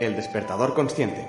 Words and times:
El 0.00 0.16
despertador 0.16 0.72
consciente. 0.72 1.28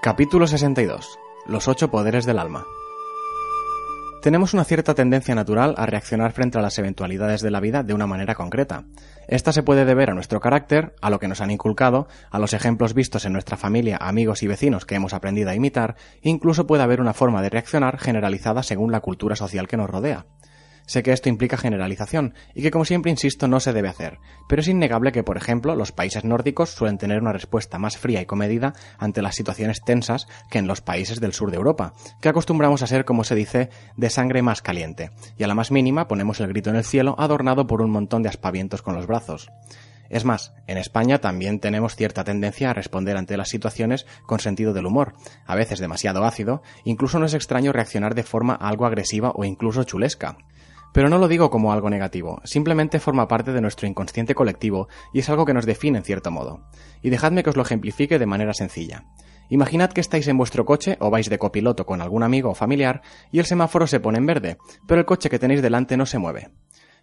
Capítulo 0.00 0.46
62. 0.46 1.18
Los 1.46 1.66
ocho 1.66 1.90
poderes 1.90 2.26
del 2.26 2.38
alma. 2.38 2.64
Tenemos 4.22 4.54
una 4.54 4.62
cierta 4.62 4.94
tendencia 4.94 5.34
natural 5.34 5.74
a 5.78 5.86
reaccionar 5.86 6.30
frente 6.30 6.58
a 6.58 6.62
las 6.62 6.78
eventualidades 6.78 7.40
de 7.40 7.50
la 7.50 7.58
vida 7.58 7.82
de 7.82 7.92
una 7.92 8.06
manera 8.06 8.36
concreta. 8.36 8.84
Esta 9.26 9.50
se 9.50 9.64
puede 9.64 9.84
deber 9.84 10.10
a 10.10 10.14
nuestro 10.14 10.38
carácter, 10.38 10.94
a 11.02 11.10
lo 11.10 11.18
que 11.18 11.26
nos 11.26 11.40
han 11.40 11.50
inculcado, 11.50 12.06
a 12.30 12.38
los 12.38 12.52
ejemplos 12.52 12.94
vistos 12.94 13.24
en 13.24 13.32
nuestra 13.32 13.56
familia, 13.56 13.98
amigos 14.00 14.44
y 14.44 14.46
vecinos 14.46 14.86
que 14.86 14.94
hemos 14.94 15.12
aprendido 15.12 15.50
a 15.50 15.56
imitar, 15.56 15.96
incluso 16.22 16.68
puede 16.68 16.84
haber 16.84 17.00
una 17.00 17.14
forma 17.14 17.42
de 17.42 17.50
reaccionar 17.50 17.98
generalizada 17.98 18.62
según 18.62 18.92
la 18.92 19.00
cultura 19.00 19.34
social 19.34 19.66
que 19.66 19.76
nos 19.76 19.90
rodea. 19.90 20.26
Sé 20.86 21.02
que 21.02 21.12
esto 21.12 21.28
implica 21.28 21.56
generalización 21.56 22.34
y 22.54 22.62
que 22.62 22.70
como 22.70 22.84
siempre 22.84 23.10
insisto 23.10 23.48
no 23.48 23.60
se 23.60 23.72
debe 23.72 23.88
hacer, 23.88 24.18
pero 24.48 24.62
es 24.62 24.68
innegable 24.68 25.12
que, 25.12 25.24
por 25.24 25.36
ejemplo, 25.36 25.74
los 25.74 25.92
países 25.92 26.24
nórdicos 26.24 26.70
suelen 26.70 26.96
tener 26.96 27.20
una 27.20 27.32
respuesta 27.32 27.78
más 27.78 27.98
fría 27.98 28.20
y 28.20 28.26
comedida 28.26 28.72
ante 28.98 29.20
las 29.20 29.34
situaciones 29.34 29.82
tensas 29.84 30.28
que 30.48 30.58
en 30.58 30.68
los 30.68 30.80
países 30.80 31.20
del 31.20 31.32
sur 31.32 31.50
de 31.50 31.56
Europa, 31.56 31.92
que 32.20 32.28
acostumbramos 32.28 32.82
a 32.82 32.86
ser, 32.86 33.04
como 33.04 33.24
se 33.24 33.34
dice, 33.34 33.68
de 33.96 34.10
sangre 34.10 34.42
más 34.42 34.62
caliente, 34.62 35.10
y 35.36 35.42
a 35.42 35.48
la 35.48 35.54
más 35.54 35.70
mínima 35.70 36.08
ponemos 36.08 36.40
el 36.40 36.48
grito 36.48 36.70
en 36.70 36.76
el 36.76 36.84
cielo 36.84 37.16
adornado 37.18 37.66
por 37.66 37.82
un 37.82 37.90
montón 37.90 38.22
de 38.22 38.28
aspavientos 38.28 38.82
con 38.82 38.94
los 38.94 39.06
brazos. 39.06 39.50
Es 40.08 40.24
más, 40.24 40.54
en 40.66 40.78
España 40.78 41.18
también 41.18 41.58
tenemos 41.58 41.96
cierta 41.96 42.22
tendencia 42.22 42.70
a 42.70 42.74
responder 42.74 43.16
ante 43.16 43.36
las 43.36 43.48
situaciones 43.48 44.06
con 44.24 44.38
sentido 44.38 44.72
del 44.72 44.86
humor, 44.86 45.14
a 45.44 45.56
veces 45.56 45.80
demasiado 45.80 46.24
ácido, 46.24 46.62
incluso 46.84 47.18
no 47.18 47.26
es 47.26 47.34
extraño 47.34 47.72
reaccionar 47.72 48.14
de 48.14 48.22
forma 48.22 48.54
algo 48.54 48.86
agresiva 48.86 49.32
o 49.34 49.44
incluso 49.44 49.82
chulesca. 49.84 50.36
Pero 50.96 51.10
no 51.10 51.18
lo 51.18 51.28
digo 51.28 51.50
como 51.50 51.74
algo 51.74 51.90
negativo, 51.90 52.40
simplemente 52.44 53.00
forma 53.00 53.28
parte 53.28 53.52
de 53.52 53.60
nuestro 53.60 53.86
inconsciente 53.86 54.34
colectivo 54.34 54.88
y 55.12 55.18
es 55.18 55.28
algo 55.28 55.44
que 55.44 55.52
nos 55.52 55.66
define 55.66 55.98
en 55.98 56.04
cierto 56.04 56.30
modo. 56.30 56.62
Y 57.02 57.10
dejadme 57.10 57.42
que 57.42 57.50
os 57.50 57.56
lo 57.56 57.60
ejemplifique 57.60 58.18
de 58.18 58.24
manera 58.24 58.54
sencilla. 58.54 59.04
Imaginad 59.50 59.92
que 59.92 60.00
estáis 60.00 60.26
en 60.26 60.38
vuestro 60.38 60.64
coche 60.64 60.96
o 61.00 61.10
vais 61.10 61.28
de 61.28 61.36
copiloto 61.36 61.84
con 61.84 62.00
algún 62.00 62.22
amigo 62.22 62.48
o 62.48 62.54
familiar 62.54 63.02
y 63.30 63.40
el 63.40 63.44
semáforo 63.44 63.86
se 63.86 64.00
pone 64.00 64.16
en 64.16 64.24
verde, 64.24 64.56
pero 64.88 64.98
el 64.98 65.04
coche 65.04 65.28
que 65.28 65.38
tenéis 65.38 65.60
delante 65.60 65.98
no 65.98 66.06
se 66.06 66.16
mueve. 66.16 66.48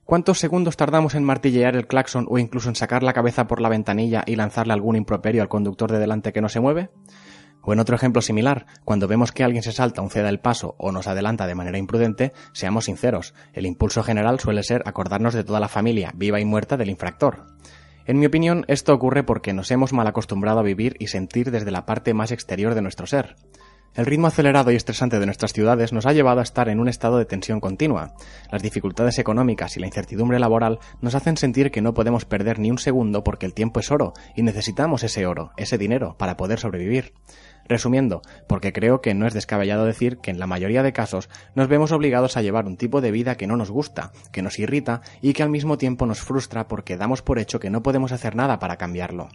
¿Cuántos 0.06 0.40
segundos 0.40 0.76
tardamos 0.76 1.14
en 1.14 1.24
martillear 1.24 1.76
el 1.76 1.86
claxon 1.86 2.26
o 2.28 2.40
incluso 2.40 2.70
en 2.70 2.76
sacar 2.76 3.04
la 3.04 3.14
cabeza 3.14 3.46
por 3.46 3.62
la 3.62 3.70
ventanilla 3.70 4.24
y 4.26 4.36
lanzarle 4.36 4.74
algún 4.74 4.96
improperio 4.96 5.44
al 5.44 5.50
conductor 5.50 5.92
de 5.92 6.00
delante 6.00 6.34
que 6.34 6.42
no 6.42 6.50
se 6.50 6.60
mueve? 6.60 6.90
O 7.64 7.74
en 7.74 7.80
otro 7.80 7.96
ejemplo 7.96 8.22
similar, 8.22 8.66
cuando 8.86 9.08
vemos 9.08 9.32
que 9.32 9.44
alguien 9.44 9.64
se 9.64 9.72
salta 9.72 10.02
un 10.02 10.10
ceda 10.10 10.30
el 10.30 10.40
paso 10.40 10.76
o 10.78 10.92
nos 10.92 11.08
adelanta 11.08 11.48
de 11.48 11.56
manera 11.56 11.78
imprudente, 11.78 12.34
seamos 12.52 12.86
sinceros, 12.86 13.34
el 13.54 13.66
impulso 13.66 14.04
general 14.04 14.40
suele 14.40 14.64
ser 14.64 14.84
acordarnos 14.86 15.34
de 15.34 15.44
toda 15.44 15.60
la 15.60 15.70
familia, 15.70 16.12
viva 16.16 16.40
y 16.40 16.46
muerta, 16.46 16.78
del 16.78 16.90
infractor. 16.90 17.46
En 18.06 18.20
mi 18.20 18.26
opinión, 18.26 18.66
esto 18.68 18.94
ocurre 18.94 19.24
porque 19.24 19.54
nos 19.54 19.72
hemos 19.72 19.94
mal 19.94 20.08
acostumbrado 20.08 20.60
a 20.60 20.64
vivir 20.64 20.98
y 21.00 21.08
sentir 21.08 21.52
desde 21.52 21.72
la 21.72 21.86
parte 21.86 22.14
más 22.14 22.32
exterior 22.32 22.76
de 22.76 22.82
nuestro 22.82 23.08
ser. 23.08 23.38
El 23.96 24.08
ritmo 24.08 24.26
acelerado 24.26 24.72
y 24.72 24.76
estresante 24.76 25.20
de 25.20 25.26
nuestras 25.28 25.54
ciudades 25.54 25.94
nos 25.94 26.08
ha 26.08 26.14
llevado 26.14 26.40
a 26.40 26.44
estar 26.44 26.68
en 26.68 26.80
un 26.80 26.90
estado 26.90 27.20
de 27.20 27.26
tensión 27.26 27.60
continua. 27.60 28.16
Las 28.52 28.64
dificultades 28.64 29.20
económicas 29.20 29.78
y 29.78 29.80
la 29.80 29.86
incertidumbre 29.86 30.40
laboral 30.40 30.80
nos 31.00 31.14
hacen 31.14 31.38
sentir 31.38 31.70
que 31.70 31.84
no 31.84 31.94
podemos 31.94 32.26
perder 32.26 32.58
ni 32.58 32.72
un 32.72 32.80
segundo 32.80 33.24
porque 33.24 33.46
el 33.46 33.54
tiempo 33.54 33.80
es 33.80 33.92
oro 33.92 34.14
y 34.36 34.42
necesitamos 34.42 35.04
ese 35.04 35.28
oro, 35.28 35.52
ese 35.58 35.78
dinero, 35.78 36.16
para 36.18 36.38
poder 36.38 36.60
sobrevivir. 36.60 37.14
Resumiendo, 37.68 38.22
porque 38.48 38.74
creo 38.74 39.02
que 39.02 39.14
no 39.14 39.26
es 39.26 39.34
descabellado 39.34 39.86
decir 39.86 40.18
que 40.18 40.32
en 40.32 40.40
la 40.40 40.48
mayoría 40.48 40.84
de 40.84 40.94
casos 40.94 41.30
nos 41.56 41.68
vemos 41.68 41.92
obligados 41.92 42.36
a 42.36 42.42
llevar 42.42 42.66
un 42.66 42.78
tipo 42.78 43.02
de 43.02 43.12
vida 43.12 43.36
que 43.36 43.48
no 43.48 43.56
nos 43.56 43.72
gusta, 43.72 44.12
que 44.32 44.42
nos 44.42 44.60
irrita 44.60 45.02
y 45.22 45.34
que 45.34 45.44
al 45.44 45.50
mismo 45.50 45.78
tiempo 45.78 46.06
nos 46.06 46.22
frustra 46.22 46.68
porque 46.68 46.98
damos 46.98 47.22
por 47.22 47.40
hecho 47.40 47.60
que 47.60 47.70
no 47.70 47.82
podemos 47.82 48.12
hacer 48.12 48.36
nada 48.36 48.60
para 48.60 48.78
cambiarlo. 48.78 49.30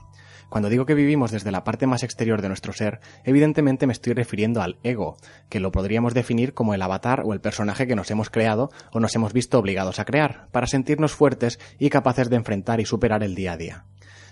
Cuando 0.49 0.71
digo 0.71 0.87
que 0.87 0.95
vivimos 0.95 1.31
desde 1.31 1.51
la 1.51 1.63
parte 1.63 1.87
más 1.87 2.03
exterior 2.03 2.41
de 2.41 2.49
nuestro 2.49 2.73
ser, 2.73 3.01
evidentemente 3.25 3.87
me 3.87 3.93
estoy 3.93 4.15
refiriendo 4.15 4.63
al 4.63 4.79
ego, 4.83 5.19
que 5.51 5.61
lo 5.61 5.73
podríamos 5.73 6.15
definir 6.15 6.55
como 6.55 6.73
el 6.73 6.81
avatar 6.81 7.23
o 7.25 7.35
el 7.35 7.41
personaje 7.41 7.87
que 7.87 7.97
nos 7.97 8.11
hemos 8.11 8.31
creado 8.31 8.71
o 8.93 9.01
nos 9.01 9.15
hemos 9.15 9.35
visto 9.35 9.59
obligados 9.59 9.99
a 9.99 10.07
crear, 10.07 10.49
para 10.51 10.67
sentirnos 10.67 11.13
fuertes 11.13 11.59
y 11.79 11.91
capaces 11.91 12.31
de 12.31 12.37
enfrentar 12.37 12.81
y 12.81 12.87
superar 12.87 13.23
el 13.23 13.35
día 13.35 13.53
a 13.53 13.57
día. 13.59 13.85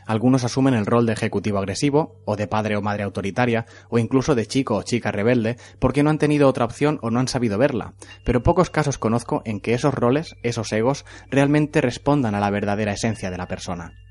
Algunos 0.07 0.45
asumen 0.45 0.75
el 0.75 0.87
rol 0.87 1.05
de 1.05 1.13
ejecutivo 1.13 1.59
agresivo, 1.59 2.23
o 2.25 2.37
de 2.37 2.47
padre 2.47 2.77
o 2.77 2.83
madre 2.83 3.03
autoritaria, 3.03 3.67
o 3.91 3.99
incluso 3.99 4.37
de 4.37 4.47
chico 4.47 4.77
o 4.77 4.83
chica 4.83 5.11
rebelde, 5.11 5.57
porque 5.81 6.03
no 6.03 6.11
han 6.11 6.19
tenido 6.19 6.49
otra 6.49 6.65
opción 6.65 7.01
o 7.03 7.11
no 7.11 7.19
han 7.19 7.29
sabido 7.29 7.59
verla, 7.59 7.95
pero 8.25 8.43
pocos 8.43 8.71
casos 8.71 8.99
conozco 8.99 9.43
en 9.45 9.61
que 9.61 9.75
esos 9.75 9.95
roles, 9.95 10.37
esos 10.43 10.73
egos, 10.73 11.05
realmente 11.29 11.81
respondan 11.81 12.37
a 12.37 12.41
la 12.41 12.51
verdadera 12.51 12.93
esencia 12.93 13.31
de 13.31 13.39
la 13.39 13.49
persona. 13.49 14.06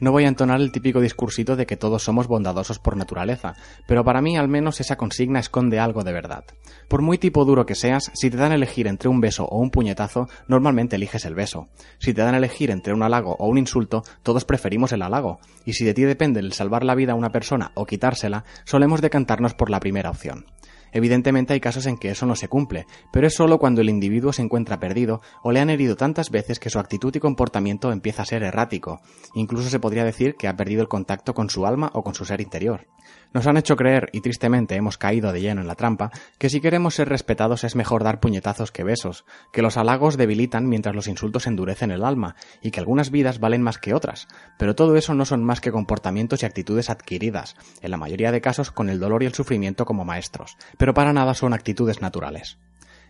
No 0.00 0.10
voy 0.10 0.24
a 0.24 0.28
entonar 0.28 0.60
el 0.60 0.72
típico 0.72 1.00
discursito 1.00 1.56
de 1.56 1.66
que 1.66 1.76
todos 1.76 2.02
somos 2.02 2.26
bondadosos 2.26 2.78
por 2.78 2.96
naturaleza, 2.96 3.54
pero 3.86 4.04
para 4.04 4.20
mí 4.20 4.36
al 4.36 4.48
menos 4.48 4.80
esa 4.80 4.96
consigna 4.96 5.38
esconde 5.38 5.78
algo 5.78 6.02
de 6.02 6.12
verdad. 6.12 6.44
Por 6.88 7.00
muy 7.00 7.16
tipo 7.16 7.44
duro 7.44 7.64
que 7.64 7.74
seas, 7.74 8.10
si 8.14 8.28
te 8.28 8.36
dan 8.36 8.52
a 8.52 8.56
elegir 8.56 8.86
entre 8.86 9.08
un 9.08 9.20
beso 9.20 9.44
o 9.44 9.58
un 9.58 9.70
puñetazo, 9.70 10.28
normalmente 10.48 10.96
eliges 10.96 11.24
el 11.24 11.34
beso. 11.34 11.68
Si 11.98 12.12
te 12.12 12.22
dan 12.22 12.34
a 12.34 12.38
elegir 12.38 12.70
entre 12.70 12.92
un 12.92 13.02
halago 13.02 13.36
o 13.38 13.46
un 13.46 13.58
insulto, 13.58 14.02
todos 14.22 14.44
preferimos 14.44 14.92
el 14.92 15.02
halago. 15.02 15.38
Y 15.64 15.74
si 15.74 15.84
de 15.84 15.94
ti 15.94 16.02
depende 16.02 16.40
el 16.40 16.52
salvar 16.52 16.84
la 16.84 16.94
vida 16.94 17.12
a 17.12 17.16
una 17.16 17.30
persona 17.30 17.70
o 17.74 17.86
quitársela, 17.86 18.44
solemos 18.64 19.00
decantarnos 19.00 19.54
por 19.54 19.70
la 19.70 19.80
primera 19.80 20.10
opción. 20.10 20.46
Evidentemente 20.94 21.52
hay 21.52 21.60
casos 21.60 21.84
en 21.86 21.98
que 21.98 22.10
eso 22.10 22.24
no 22.24 22.36
se 22.36 22.48
cumple, 22.48 22.86
pero 23.12 23.26
es 23.26 23.34
solo 23.34 23.58
cuando 23.58 23.82
el 23.82 23.90
individuo 23.90 24.32
se 24.32 24.42
encuentra 24.42 24.80
perdido 24.80 25.20
o 25.42 25.52
le 25.52 25.60
han 25.60 25.68
herido 25.68 25.96
tantas 25.96 26.30
veces 26.30 26.58
que 26.58 26.70
su 26.70 26.78
actitud 26.78 27.14
y 27.14 27.20
comportamiento 27.20 27.92
empieza 27.92 28.22
a 28.22 28.26
ser 28.26 28.44
errático. 28.44 29.00
Incluso 29.34 29.68
se 29.68 29.80
podría 29.80 30.04
decir 30.04 30.36
que 30.36 30.48
ha 30.48 30.56
perdido 30.56 30.80
el 30.80 30.88
contacto 30.88 31.34
con 31.34 31.50
su 31.50 31.66
alma 31.66 31.90
o 31.94 32.02
con 32.02 32.14
su 32.14 32.24
ser 32.24 32.40
interior. 32.40 32.86
Nos 33.32 33.48
han 33.48 33.56
hecho 33.56 33.74
creer, 33.74 34.08
y 34.12 34.20
tristemente 34.20 34.76
hemos 34.76 34.96
caído 34.96 35.32
de 35.32 35.40
lleno 35.40 35.60
en 35.60 35.66
la 35.66 35.74
trampa, 35.74 36.12
que 36.38 36.48
si 36.48 36.60
queremos 36.60 36.94
ser 36.94 37.08
respetados 37.08 37.64
es 37.64 37.74
mejor 37.74 38.04
dar 38.04 38.20
puñetazos 38.20 38.70
que 38.70 38.84
besos, 38.84 39.24
que 39.52 39.60
los 39.60 39.76
halagos 39.76 40.16
debilitan 40.16 40.68
mientras 40.68 40.94
los 40.94 41.08
insultos 41.08 41.48
endurecen 41.48 41.90
el 41.90 42.04
alma, 42.04 42.36
y 42.62 42.70
que 42.70 42.78
algunas 42.78 43.10
vidas 43.10 43.40
valen 43.40 43.62
más 43.62 43.78
que 43.78 43.92
otras. 43.92 44.28
Pero 44.56 44.76
todo 44.76 44.96
eso 44.96 45.14
no 45.14 45.24
son 45.24 45.42
más 45.42 45.60
que 45.60 45.72
comportamientos 45.72 46.42
y 46.42 46.46
actitudes 46.46 46.90
adquiridas, 46.90 47.56
en 47.82 47.90
la 47.90 47.96
mayoría 47.96 48.30
de 48.30 48.40
casos 48.40 48.70
con 48.70 48.88
el 48.88 49.00
dolor 49.00 49.24
y 49.24 49.26
el 49.26 49.34
sufrimiento 49.34 49.84
como 49.84 50.04
maestros, 50.04 50.56
pero 50.84 50.92
para 50.92 51.14
nada 51.14 51.32
son 51.32 51.54
actitudes 51.54 52.02
naturales. 52.02 52.58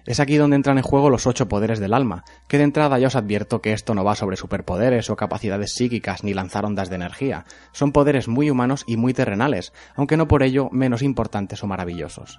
Es 0.07 0.21
aquí 0.21 0.37
donde 0.37 0.55
entran 0.55 0.79
en 0.79 0.85
juego 0.85 1.11
los 1.11 1.27
ocho 1.27 1.49
poderes 1.49 1.81
del 1.81 1.93
alma, 1.93 2.23
que 2.47 2.57
de 2.57 2.62
entrada 2.62 3.01
ya 3.01 3.09
os 3.09 3.17
advierto 3.17 3.61
que 3.61 3.73
esto 3.73 3.97
no 3.97 4.05
va 4.05 4.15
sobre 4.15 4.37
superpoderes 4.37 5.11
o 5.11 5.17
capacidades 5.17 5.75
psíquicas 5.75 6.23
ni 6.23 6.34
lanzar 6.34 6.67
ondas 6.67 6.89
de 6.89 6.95
energía, 6.95 7.47
son 7.73 7.91
poderes 7.91 8.29
muy 8.29 8.49
humanos 8.49 8.84
y 8.87 8.97
muy 8.97 9.13
terrenales, 9.13 9.73
aunque 9.97 10.17
no 10.17 10.29
por 10.29 10.45
ello 10.45 10.69
menos 10.71 11.03
importantes 11.03 11.65
o 11.65 11.67
maravillosos. 11.67 12.39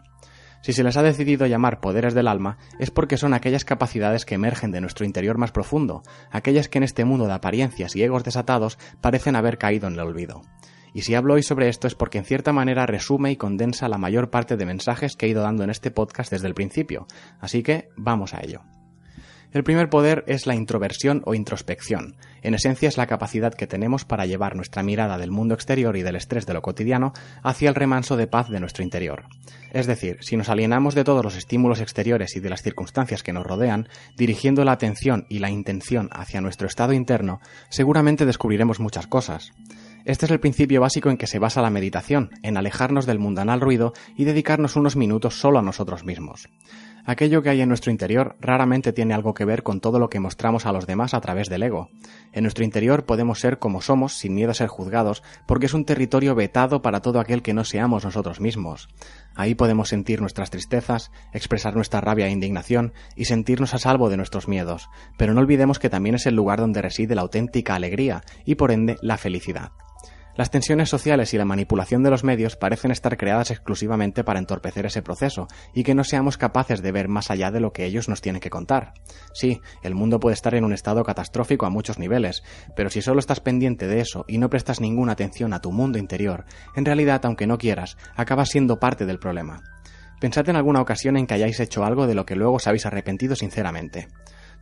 Si 0.62 0.72
se 0.72 0.86
les 0.86 0.96
ha 0.96 1.04
decidido 1.04 1.46
llamar 1.48 1.82
poderes 1.82 2.14
del 2.14 2.30
alma, 2.30 2.58
es 2.80 2.90
porque 2.90 3.18
son 3.18 3.34
aquellas 3.34 3.66
capacidades 3.66 4.24
que 4.24 4.36
emergen 4.36 4.72
de 4.72 4.80
nuestro 4.80 5.06
interior 5.06 5.38
más 5.38 5.52
profundo, 5.52 6.02
aquellas 6.32 6.70
que 6.70 6.78
en 6.78 6.86
este 6.86 7.04
mundo 7.04 7.28
de 7.28 7.34
apariencias 7.34 7.94
y 7.98 8.04
egos 8.04 8.24
desatados 8.24 8.78
parecen 9.02 9.36
haber 9.36 9.58
caído 9.58 9.90
en 9.90 9.96
el 9.96 10.00
olvido. 10.00 10.44
Y 10.96 11.02
si 11.02 11.14
hablo 11.14 11.34
hoy 11.34 11.44
sobre 11.44 11.68
esto 11.68 11.88
es 11.88 11.94
porque 11.94 12.20
en 12.20 12.24
cierta 12.24 12.54
manera 12.54 12.86
resume 12.86 13.30
y 13.30 13.36
condensa 13.36 13.90
la 13.90 13.98
mayor 13.98 14.30
parte 14.30 14.56
de 14.56 14.66
mensajes 14.66 15.18
que 15.18 15.26
he 15.26 15.30
ido 15.30 15.42
dando 15.42 15.66
en 15.66 15.70
este 15.70 15.92
podcast 15.92 16.32
desde 16.32 16.48
el 16.48 16.54
principio, 16.54 17.06
así 17.42 17.64
que 17.64 17.90
vamos 17.98 18.34
a 18.34 18.42
ello. 18.42 18.62
El 19.52 19.66
primer 19.66 19.90
poder 19.90 20.24
es 20.28 20.48
la 20.48 20.56
introversión 20.56 21.22
o 21.26 21.34
introspección. 21.34 22.16
En 22.44 22.54
esencia 22.54 22.88
es 22.88 22.96
la 22.96 23.08
capacidad 23.08 23.54
que 23.54 23.68
tenemos 23.68 24.06
para 24.06 24.26
llevar 24.26 24.56
nuestra 24.56 24.84
mirada 24.84 25.18
del 25.18 25.32
mundo 25.32 25.54
exterior 25.54 25.98
y 25.98 26.02
del 26.02 26.16
estrés 26.16 26.46
de 26.46 26.54
lo 26.54 26.62
cotidiano 26.62 27.12
hacia 27.44 27.68
el 27.68 27.76
remanso 27.76 28.16
de 28.16 28.28
paz 28.28 28.48
de 28.50 28.62
nuestro 28.62 28.82
interior. 28.84 29.26
Es 29.74 29.88
decir, 29.88 30.20
si 30.22 30.38
nos 30.38 30.48
alienamos 30.48 30.96
de 30.96 31.04
todos 31.04 31.26
los 31.26 31.36
estímulos 31.36 31.82
exteriores 31.82 32.38
y 32.38 32.40
de 32.40 32.50
las 32.50 32.62
circunstancias 32.62 33.22
que 33.22 33.34
nos 33.34 33.46
rodean, 33.46 33.90
dirigiendo 34.16 34.64
la 34.64 34.72
atención 34.72 35.26
y 35.28 35.40
la 35.40 35.50
intención 35.50 36.08
hacia 36.14 36.40
nuestro 36.40 36.68
estado 36.68 36.94
interno, 36.94 37.42
seguramente 37.70 38.26
descubriremos 38.26 38.80
muchas 38.80 39.08
cosas. 39.08 39.52
Este 40.06 40.28
es 40.28 40.32
el 40.32 40.40
principio 40.40 40.82
básico 40.82 41.10
en 41.10 41.18
que 41.18 41.26
se 41.26 41.40
basa 41.40 41.64
la 41.64 41.72
meditación, 41.72 42.30
en 42.44 42.58
alejarnos 42.58 43.08
del 43.08 43.18
mundanal 43.18 43.60
ruido 43.60 43.94
y 44.16 44.26
dedicarnos 44.26 44.76
unos 44.76 44.96
minutos 44.96 45.40
solo 45.40 45.58
a 45.58 45.64
nosotros 45.64 46.06
mismos. 46.06 46.48
Aquello 47.08 47.42
que 47.42 47.50
hay 47.50 47.62
en 47.62 47.70
nuestro 47.70 47.92
interior 47.92 48.36
raramente 48.40 48.94
tiene 48.94 49.16
algo 49.16 49.34
que 49.34 49.46
ver 49.46 49.64
con 49.64 49.80
todo 49.80 49.98
lo 49.98 50.10
que 50.10 50.20
mostramos 50.20 50.68
a 50.68 50.72
los 50.72 50.86
demás 50.86 51.16
a 51.16 51.22
través 51.22 51.50
del 51.50 51.64
ego. 51.64 51.90
En 52.34 52.44
nuestro 52.44 52.64
interior 52.64 53.06
podemos 53.06 53.40
ser 53.40 53.58
como 53.58 53.82
somos 53.82 54.14
sin 54.14 54.36
miedo 54.36 54.52
a 54.52 54.56
ser 54.56 54.68
juzgados 54.68 55.24
porque 55.48 55.66
es 55.66 55.74
un 55.74 55.86
territorio 55.86 56.36
vetado 56.36 56.84
para 56.84 57.02
todo 57.02 57.20
aquel 57.20 57.42
que 57.42 57.54
no 57.54 57.64
seamos 57.64 58.06
nosotros 58.06 58.40
mismos. 58.40 58.90
Ahí 59.36 59.56
podemos 59.56 59.90
sentir 59.90 60.22
nuestras 60.22 60.52
tristezas, 60.52 61.12
expresar 61.34 61.76
nuestra 61.76 62.02
rabia 62.02 62.28
e 62.28 62.32
indignación 62.32 62.94
y 63.16 63.26
sentirnos 63.26 63.74
a 63.74 63.80
salvo 63.80 64.10
de 64.10 64.18
nuestros 64.18 64.48
miedos, 64.48 64.88
pero 65.18 65.34
no 65.34 65.42
olvidemos 65.42 65.80
que 65.80 65.90
también 65.90 66.16
es 66.16 66.28
el 66.28 66.36
lugar 66.36 66.60
donde 66.60 66.82
reside 66.82 67.16
la 67.16 67.22
auténtica 67.22 67.74
alegría 67.74 68.22
y 68.46 68.56
por 68.56 68.72
ende 68.72 68.98
la 69.02 69.18
felicidad. 69.18 69.72
Las 70.38 70.52
tensiones 70.52 70.90
sociales 70.90 71.34
y 71.34 71.38
la 71.38 71.46
manipulación 71.46 72.04
de 72.04 72.10
los 72.10 72.26
medios 72.26 72.58
parecen 72.58 72.92
estar 72.92 73.16
creadas 73.16 73.52
exclusivamente 73.52 74.26
para 74.26 74.40
entorpecer 74.40 74.86
ese 74.86 75.02
proceso 75.02 75.48
y 75.74 75.84
que 75.84 75.96
no 75.96 76.04
seamos 76.04 76.38
capaces 76.38 76.82
de 76.82 76.92
ver 76.92 77.08
más 77.08 77.32
allá 77.32 77.52
de 77.52 77.62
lo 77.62 77.72
que 77.72 77.86
ellos 77.86 78.10
nos 78.10 78.20
tienen 78.20 78.42
que 78.42 78.50
contar. 78.50 78.94
Sí, 79.34 79.62
el 79.82 79.96
mundo 79.96 80.20
puede 80.20 80.34
estar 80.34 80.54
en 80.54 80.66
un 80.66 80.74
estado 80.74 81.06
catastrófico 81.06 81.66
a 81.66 81.70
muchos 81.70 82.00
niveles, 82.00 82.44
pero 82.76 82.90
si 82.90 83.02
solo 83.02 83.20
estás 83.20 83.40
pendiente 83.40 83.88
de 83.88 84.02
eso 84.02 84.26
y 84.28 84.38
no 84.38 84.50
prestas 84.50 84.82
ninguna 84.82 85.14
atención 85.14 85.54
a 85.54 85.62
tu 85.62 85.72
mundo 85.72 86.00
interior, 86.00 86.44
en 86.76 86.84
realidad, 86.84 87.22
aunque 87.24 87.48
no 87.48 87.58
quieras, 87.58 87.98
acabas 88.18 88.50
siendo 88.50 88.78
parte 88.78 89.06
del 89.06 89.20
problema. 89.20 89.64
Pensad 90.20 90.50
en 90.50 90.58
alguna 90.58 90.82
ocasión 90.82 91.16
en 91.16 91.28
que 91.28 91.36
hayáis 91.36 91.62
hecho 91.62 91.86
algo 91.86 92.08
de 92.08 92.16
lo 92.16 92.26
que 92.26 92.36
luego 92.36 92.56
os 92.56 92.68
habéis 92.68 92.86
arrepentido 92.86 93.38
sinceramente. 93.38 94.10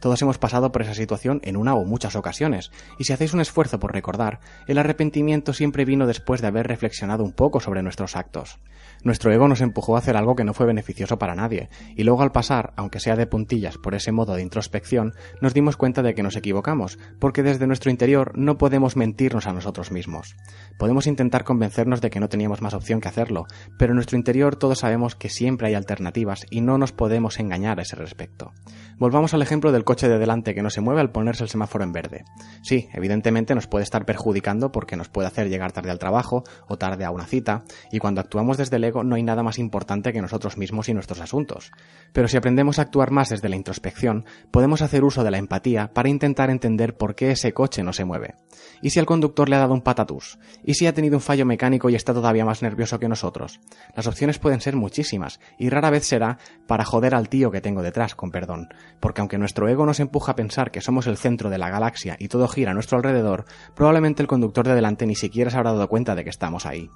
Todos 0.03 0.21
hemos 0.21 0.37
pasado 0.37 0.73
por 0.73 0.81
esa 0.81 0.93
situación 0.93 1.39
en 1.45 1.55
una 1.55 1.75
o 1.75 1.85
muchas 1.85 2.17
ocasiones, 2.17 2.73
y 2.99 3.05
si 3.05 3.13
hacéis 3.13 3.33
un 3.33 3.39
esfuerzo 3.39 3.79
por 3.79 3.93
recordar, 3.93 4.41
el 4.67 4.77
arrepentimiento 4.77 5.53
siempre 5.53 5.85
vino 5.85 6.07
después 6.07 6.41
de 6.41 6.47
haber 6.47 6.67
reflexionado 6.67 7.23
un 7.23 7.31
poco 7.31 7.61
sobre 7.61 7.83
nuestros 7.83 8.17
actos. 8.17 8.59
Nuestro 9.05 9.31
ego 9.31 9.47
nos 9.47 9.61
empujó 9.61 9.95
a 9.95 9.99
hacer 9.99 10.17
algo 10.17 10.35
que 10.35 10.43
no 10.43 10.53
fue 10.53 10.65
beneficioso 10.65 11.17
para 11.17 11.35
nadie, 11.35 11.69
y 11.95 12.03
luego 12.03 12.21
al 12.21 12.33
pasar, 12.33 12.73
aunque 12.75 12.99
sea 12.99 13.15
de 13.15 13.27
puntillas 13.27 13.77
por 13.77 13.95
ese 13.95 14.11
modo 14.11 14.35
de 14.35 14.41
introspección, 14.41 15.13
nos 15.39 15.53
dimos 15.53 15.77
cuenta 15.77 16.01
de 16.01 16.13
que 16.13 16.23
nos 16.23 16.35
equivocamos, 16.35 16.99
porque 17.19 17.41
desde 17.41 17.65
nuestro 17.65 17.89
interior 17.89 18.37
no 18.37 18.57
podemos 18.57 18.97
mentirnos 18.97 19.47
a 19.47 19.53
nosotros 19.53 19.89
mismos. 19.91 20.35
Podemos 20.77 21.07
intentar 21.07 21.45
convencernos 21.45 22.01
de 22.01 22.09
que 22.09 22.19
no 22.19 22.27
teníamos 22.27 22.61
más 22.61 22.73
opción 22.73 22.99
que 22.99 23.07
hacerlo, 23.07 23.45
pero 23.79 23.93
en 23.93 23.95
nuestro 23.95 24.17
interior 24.17 24.57
todos 24.57 24.79
sabemos 24.79 25.15
que 25.15 25.29
siempre 25.29 25.67
hay 25.67 25.75
alternativas 25.75 26.45
y 26.49 26.59
no 26.59 26.77
nos 26.77 26.91
podemos 26.91 27.39
engañar 27.39 27.79
a 27.79 27.83
ese 27.83 27.95
respecto. 27.95 28.51
Volvamos 28.97 29.33
al 29.33 29.41
ejemplo 29.41 29.71
del 29.71 29.85
de 30.01 30.17
delante 30.17 30.55
que 30.55 30.61
no 30.61 30.69
se 30.69 30.81
mueve 30.81 31.01
al 31.01 31.11
ponerse 31.11 31.43
el 31.43 31.49
semáforo 31.49 31.83
en 31.83 31.91
verde. 31.91 32.25
Sí, 32.61 32.89
evidentemente 32.93 33.55
nos 33.55 33.67
puede 33.67 33.83
estar 33.83 34.05
perjudicando 34.05 34.71
porque 34.71 34.97
nos 34.97 35.09
puede 35.09 35.27
hacer 35.27 35.49
llegar 35.49 35.71
tarde 35.71 35.91
al 35.91 35.99
trabajo 35.99 36.43
o 36.67 36.77
tarde 36.77 37.05
a 37.05 37.11
una 37.11 37.25
cita, 37.25 37.63
y 37.91 37.99
cuando 37.99 38.21
actuamos 38.21 38.57
desde 38.57 38.77
el 38.77 38.83
ego 38.83 39.03
no 39.03 39.15
hay 39.15 39.23
nada 39.23 39.43
más 39.43 39.59
importante 39.59 40.11
que 40.11 40.21
nosotros 40.21 40.57
mismos 40.57 40.89
y 40.89 40.93
nuestros 40.93 41.21
asuntos. 41.21 41.71
Pero 42.11 42.27
si 42.27 42.37
aprendemos 42.37 42.79
a 42.79 42.83
actuar 42.83 43.11
más 43.11 43.29
desde 43.29 43.49
la 43.49 43.55
introspección, 43.55 44.25
podemos 44.51 44.81
hacer 44.81 45.03
uso 45.03 45.23
de 45.23 45.31
la 45.31 45.37
empatía 45.37 45.93
para 45.93 46.09
intentar 46.09 46.49
entender 46.49 46.97
por 46.97 47.15
qué 47.15 47.31
ese 47.31 47.53
coche 47.53 47.83
no 47.83 47.93
se 47.93 48.05
mueve. 48.05 48.35
¿Y 48.81 48.89
si 48.89 48.99
el 48.99 49.05
conductor 49.05 49.49
le 49.49 49.55
ha 49.55 49.59
dado 49.59 49.73
un 49.73 49.81
patatús? 49.81 50.39
¿Y 50.63 50.73
si 50.73 50.87
ha 50.87 50.93
tenido 50.93 51.17
un 51.17 51.21
fallo 51.21 51.45
mecánico 51.45 51.89
y 51.89 51.95
está 51.95 52.13
todavía 52.13 52.45
más 52.45 52.61
nervioso 52.61 52.99
que 52.99 53.07
nosotros? 53.07 53.59
Las 53.95 54.07
opciones 54.07 54.39
pueden 54.39 54.61
ser 54.61 54.75
muchísimas, 54.75 55.39
y 55.57 55.69
rara 55.69 55.89
vez 55.89 56.05
será 56.05 56.39
para 56.67 56.85
joder 56.85 57.13
al 57.13 57.29
tío 57.29 57.51
que 57.51 57.61
tengo 57.61 57.83
detrás, 57.83 58.15
con 58.15 58.31
perdón 58.31 58.63
porque 58.99 59.21
aunque 59.21 59.37
nuestro 59.37 59.67
ego 59.67 59.72
nos 59.75 59.99
empuja 59.99 60.31
a 60.31 60.35
pensar 60.35 60.71
que 60.71 60.81
somos 60.81 61.07
el 61.07 61.17
centro 61.17 61.49
de 61.49 61.57
la 61.57 61.69
galaxia 61.69 62.15
y 62.19 62.27
todo 62.27 62.47
gira 62.47 62.71
a 62.71 62.73
nuestro 62.73 62.97
alrededor, 62.97 63.45
probablemente 63.75 64.21
el 64.21 64.27
conductor 64.27 64.67
de 64.67 64.75
delante 64.75 65.05
ni 65.05 65.15
siquiera 65.15 65.51
se 65.51 65.57
habrá 65.57 65.73
dado 65.73 65.89
cuenta 65.89 66.15
de 66.15 66.23
que 66.23 66.29
estamos 66.29 66.65
ahí. 66.65 66.89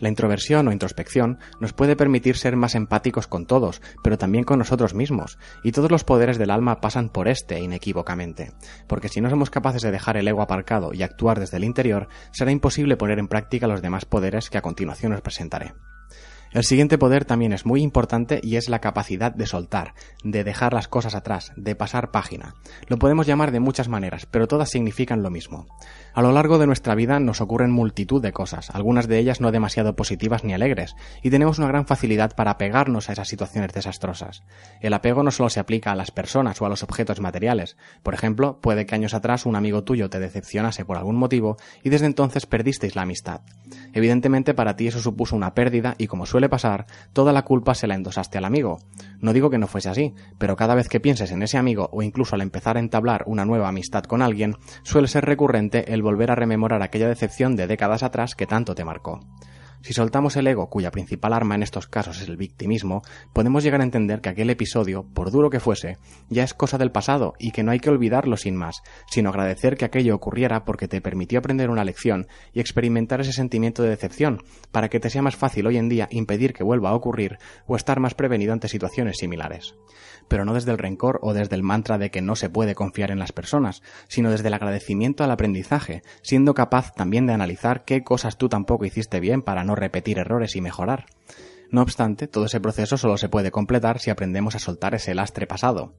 La 0.00 0.08
introversión 0.08 0.66
o 0.66 0.72
introspección 0.72 1.38
nos 1.60 1.74
puede 1.74 1.94
permitir 1.94 2.36
ser 2.36 2.56
más 2.56 2.74
empáticos 2.74 3.26
con 3.26 3.46
todos, 3.46 3.82
pero 4.02 4.16
también 4.16 4.44
con 4.44 4.58
nosotros 4.58 4.94
mismos, 4.94 5.38
y 5.62 5.72
todos 5.72 5.90
los 5.90 6.04
poderes 6.04 6.38
del 6.38 6.50
alma 6.50 6.80
pasan 6.80 7.10
por 7.10 7.28
este 7.28 7.60
inequívocamente, 7.60 8.52
porque 8.88 9.08
si 9.08 9.20
no 9.20 9.28
somos 9.28 9.50
capaces 9.50 9.82
de 9.82 9.90
dejar 9.90 10.16
el 10.16 10.26
ego 10.26 10.40
aparcado 10.40 10.94
y 10.94 11.02
actuar 11.02 11.38
desde 11.38 11.58
el 11.58 11.64
interior, 11.64 12.08
será 12.32 12.50
imposible 12.50 12.96
poner 12.96 13.18
en 13.18 13.28
práctica 13.28 13.66
los 13.66 13.82
demás 13.82 14.06
poderes 14.06 14.48
que 14.48 14.58
a 14.58 14.62
continuación 14.62 15.12
os 15.12 15.20
presentaré. 15.20 15.74
El 16.52 16.64
siguiente 16.64 16.98
poder 16.98 17.24
también 17.24 17.52
es 17.52 17.64
muy 17.64 17.80
importante 17.80 18.40
y 18.42 18.56
es 18.56 18.68
la 18.68 18.80
capacidad 18.80 19.32
de 19.32 19.46
soltar, 19.46 19.94
de 20.24 20.42
dejar 20.42 20.74
las 20.74 20.88
cosas 20.88 21.14
atrás, 21.14 21.52
de 21.56 21.76
pasar 21.76 22.10
página. 22.10 22.56
Lo 22.88 22.98
podemos 22.98 23.28
llamar 23.28 23.52
de 23.52 23.60
muchas 23.60 23.88
maneras, 23.88 24.26
pero 24.26 24.48
todas 24.48 24.68
significan 24.68 25.22
lo 25.22 25.30
mismo. 25.30 25.66
A 26.12 26.22
lo 26.22 26.32
largo 26.32 26.58
de 26.58 26.66
nuestra 26.66 26.94
vida 26.94 27.20
nos 27.20 27.40
ocurren 27.40 27.70
multitud 27.70 28.20
de 28.20 28.32
cosas, 28.32 28.70
algunas 28.70 29.06
de 29.06 29.18
ellas 29.18 29.40
no 29.40 29.52
demasiado 29.52 29.94
positivas 29.94 30.42
ni 30.42 30.52
alegres, 30.52 30.96
y 31.22 31.30
tenemos 31.30 31.58
una 31.58 31.68
gran 31.68 31.86
facilidad 31.86 32.34
para 32.34 32.52
apegarnos 32.52 33.08
a 33.08 33.12
esas 33.12 33.28
situaciones 33.28 33.72
desastrosas. 33.72 34.42
El 34.80 34.92
apego 34.92 35.22
no 35.22 35.30
solo 35.30 35.50
se 35.50 35.60
aplica 35.60 35.92
a 35.92 35.96
las 35.96 36.10
personas 36.10 36.60
o 36.60 36.66
a 36.66 36.68
los 36.68 36.82
objetos 36.82 37.20
materiales. 37.20 37.76
Por 38.02 38.14
ejemplo, 38.14 38.58
puede 38.60 38.86
que 38.86 38.94
años 38.96 39.14
atrás 39.14 39.46
un 39.46 39.54
amigo 39.54 39.84
tuyo 39.84 40.10
te 40.10 40.18
decepcionase 40.18 40.84
por 40.84 40.96
algún 40.96 41.16
motivo 41.16 41.56
y 41.84 41.90
desde 41.90 42.06
entonces 42.06 42.46
perdisteis 42.46 42.96
la 42.96 43.02
amistad. 43.02 43.42
Evidentemente 43.92 44.54
para 44.54 44.76
ti 44.76 44.88
eso 44.88 45.00
supuso 45.00 45.36
una 45.36 45.54
pérdida 45.54 45.94
y 45.96 46.08
como 46.08 46.26
suele 46.26 46.48
pasar, 46.48 46.86
toda 47.12 47.32
la 47.32 47.42
culpa 47.42 47.74
se 47.74 47.86
la 47.86 47.94
endosaste 47.94 48.38
al 48.38 48.44
amigo. 48.44 48.80
No 49.20 49.32
digo 49.32 49.50
que 49.50 49.58
no 49.58 49.66
fuese 49.66 49.88
así, 49.88 50.14
pero 50.38 50.56
cada 50.56 50.74
vez 50.74 50.88
que 50.88 51.00
pienses 51.00 51.30
en 51.30 51.42
ese 51.42 51.58
amigo 51.58 51.88
o 51.92 52.02
incluso 52.02 52.34
al 52.34 52.40
empezar 52.40 52.76
a 52.76 52.80
entablar 52.80 53.24
una 53.26 53.44
nueva 53.44 53.68
amistad 53.68 54.04
con 54.04 54.22
alguien, 54.22 54.56
suele 54.82 55.08
ser 55.08 55.24
recurrente 55.24 55.92
el 55.92 55.99
volver 56.00 56.30
a 56.30 56.34
rememorar 56.34 56.82
aquella 56.82 57.08
decepción 57.08 57.56
de 57.56 57.66
décadas 57.66 58.02
atrás 58.02 58.34
que 58.34 58.46
tanto 58.46 58.74
te 58.74 58.84
marcó. 58.84 59.20
Si 59.82 59.94
soltamos 59.94 60.36
el 60.36 60.46
ego, 60.46 60.68
cuya 60.68 60.90
principal 60.90 61.32
arma 61.32 61.54
en 61.54 61.62
estos 61.62 61.86
casos 61.86 62.20
es 62.20 62.28
el 62.28 62.36
victimismo, 62.36 63.02
podemos 63.32 63.64
llegar 63.64 63.80
a 63.80 63.84
entender 63.84 64.20
que 64.20 64.28
aquel 64.28 64.50
episodio, 64.50 65.04
por 65.14 65.30
duro 65.30 65.48
que 65.48 65.58
fuese, 65.58 65.96
ya 66.28 66.44
es 66.44 66.52
cosa 66.52 66.76
del 66.76 66.92
pasado 66.92 67.32
y 67.38 67.50
que 67.50 67.62
no 67.62 67.70
hay 67.70 67.80
que 67.80 67.88
olvidarlo 67.88 68.36
sin 68.36 68.56
más, 68.56 68.82
sino 69.10 69.30
agradecer 69.30 69.78
que 69.78 69.86
aquello 69.86 70.14
ocurriera 70.14 70.66
porque 70.66 70.86
te 70.86 71.00
permitió 71.00 71.38
aprender 71.38 71.70
una 71.70 71.84
lección 71.84 72.26
y 72.52 72.60
experimentar 72.60 73.22
ese 73.22 73.32
sentimiento 73.32 73.82
de 73.82 73.88
decepción, 73.88 74.42
para 74.70 74.90
que 74.90 75.00
te 75.00 75.08
sea 75.08 75.22
más 75.22 75.36
fácil 75.36 75.66
hoy 75.66 75.78
en 75.78 75.88
día 75.88 76.08
impedir 76.10 76.52
que 76.52 76.62
vuelva 76.62 76.90
a 76.90 76.94
ocurrir 76.94 77.38
o 77.66 77.74
estar 77.74 78.00
más 78.00 78.14
prevenido 78.14 78.52
ante 78.52 78.68
situaciones 78.68 79.16
similares. 79.16 79.74
Pero 80.28 80.44
no 80.44 80.52
desde 80.52 80.72
el 80.72 80.78
rencor 80.78 81.18
o 81.22 81.32
desde 81.32 81.56
el 81.56 81.62
mantra 81.62 81.96
de 81.96 82.10
que 82.10 82.20
no 82.20 82.36
se 82.36 82.50
puede 82.50 82.74
confiar 82.74 83.10
en 83.10 83.18
las 83.18 83.32
personas, 83.32 83.82
sino 84.08 84.30
desde 84.30 84.48
el 84.48 84.54
agradecimiento 84.54 85.24
al 85.24 85.30
aprendizaje, 85.30 86.02
siendo 86.22 86.52
capaz 86.52 86.92
también 86.94 87.26
de 87.26 87.32
analizar 87.32 87.84
qué 87.84 88.04
cosas 88.04 88.36
tú 88.36 88.50
tampoco 88.50 88.84
hiciste 88.84 89.20
bien 89.20 89.42
para 89.42 89.64
no 89.64 89.69
repetir 89.74 90.18
errores 90.18 90.56
y 90.56 90.60
mejorar. 90.60 91.06
No 91.70 91.82
obstante, 91.82 92.26
todo 92.26 92.46
ese 92.46 92.60
proceso 92.60 92.96
solo 92.96 93.16
se 93.16 93.28
puede 93.28 93.52
completar 93.52 94.00
si 94.00 94.10
aprendemos 94.10 94.56
a 94.56 94.58
soltar 94.58 94.94
ese 94.94 95.14
lastre 95.14 95.46
pasado. 95.46 95.94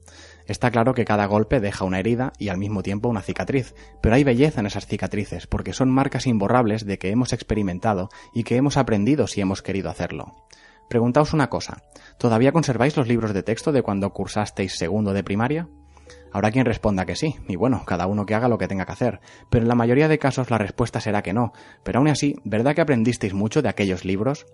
Está 0.46 0.70
claro 0.70 0.94
que 0.94 1.06
cada 1.06 1.26
golpe 1.28 1.62
deja 1.62 1.86
una 1.86 2.00
herida 2.00 2.34
y 2.38 2.50
al 2.50 2.58
mismo 2.58 2.84
tiempo 2.84 3.08
una 3.08 3.22
cicatriz, 3.22 3.74
pero 4.02 4.16
hay 4.16 4.26
belleza 4.26 4.60
en 4.60 4.66
esas 4.66 4.86
cicatrices 4.86 5.48
porque 5.48 5.72
son 5.72 5.90
marcas 5.90 6.28
imborrables 6.28 6.86
de 6.86 6.98
que 6.98 7.10
hemos 7.10 7.32
experimentado 7.32 8.10
y 8.34 8.44
que 8.44 8.58
hemos 8.58 8.76
aprendido 8.76 9.28
si 9.28 9.40
hemos 9.40 9.62
querido 9.62 9.90
hacerlo. 9.90 10.36
Preguntaos 10.90 11.32
una 11.32 11.50
cosa, 11.50 11.84
¿todavía 12.18 12.52
conserváis 12.52 12.98
los 12.98 13.08
libros 13.08 13.34
de 13.34 13.44
texto 13.44 13.72
de 13.72 13.82
cuando 13.82 14.12
cursasteis 14.12 14.78
segundo 14.78 15.14
de 15.14 15.24
primaria? 15.24 15.70
Habrá 16.32 16.52
quien 16.52 16.66
responda 16.66 17.06
que 17.06 17.16
sí, 17.16 17.36
y 17.48 17.56
bueno, 17.56 17.84
cada 17.86 18.08
uno 18.08 18.26
que 18.26 18.36
haga 18.36 18.48
lo 18.48 18.58
que 18.58 18.68
tenga 18.68 18.86
que 18.86 18.92
hacer, 18.92 19.20
pero 19.50 19.64
en 19.64 19.70
la 19.70 19.76
mayoría 19.76 20.08
de 20.08 20.20
casos 20.20 20.50
la 20.50 20.58
respuesta 20.58 21.02
será 21.02 21.22
que 21.22 21.34
no. 21.34 21.54
Pero 21.84 22.00
aún 22.00 22.08
así, 22.08 22.36
¿verdad 22.44 22.74
que 22.76 22.82
aprendisteis 22.82 23.34
mucho 23.34 23.62
de 23.62 23.70
aquellos 23.70 24.06
libros? 24.06 24.46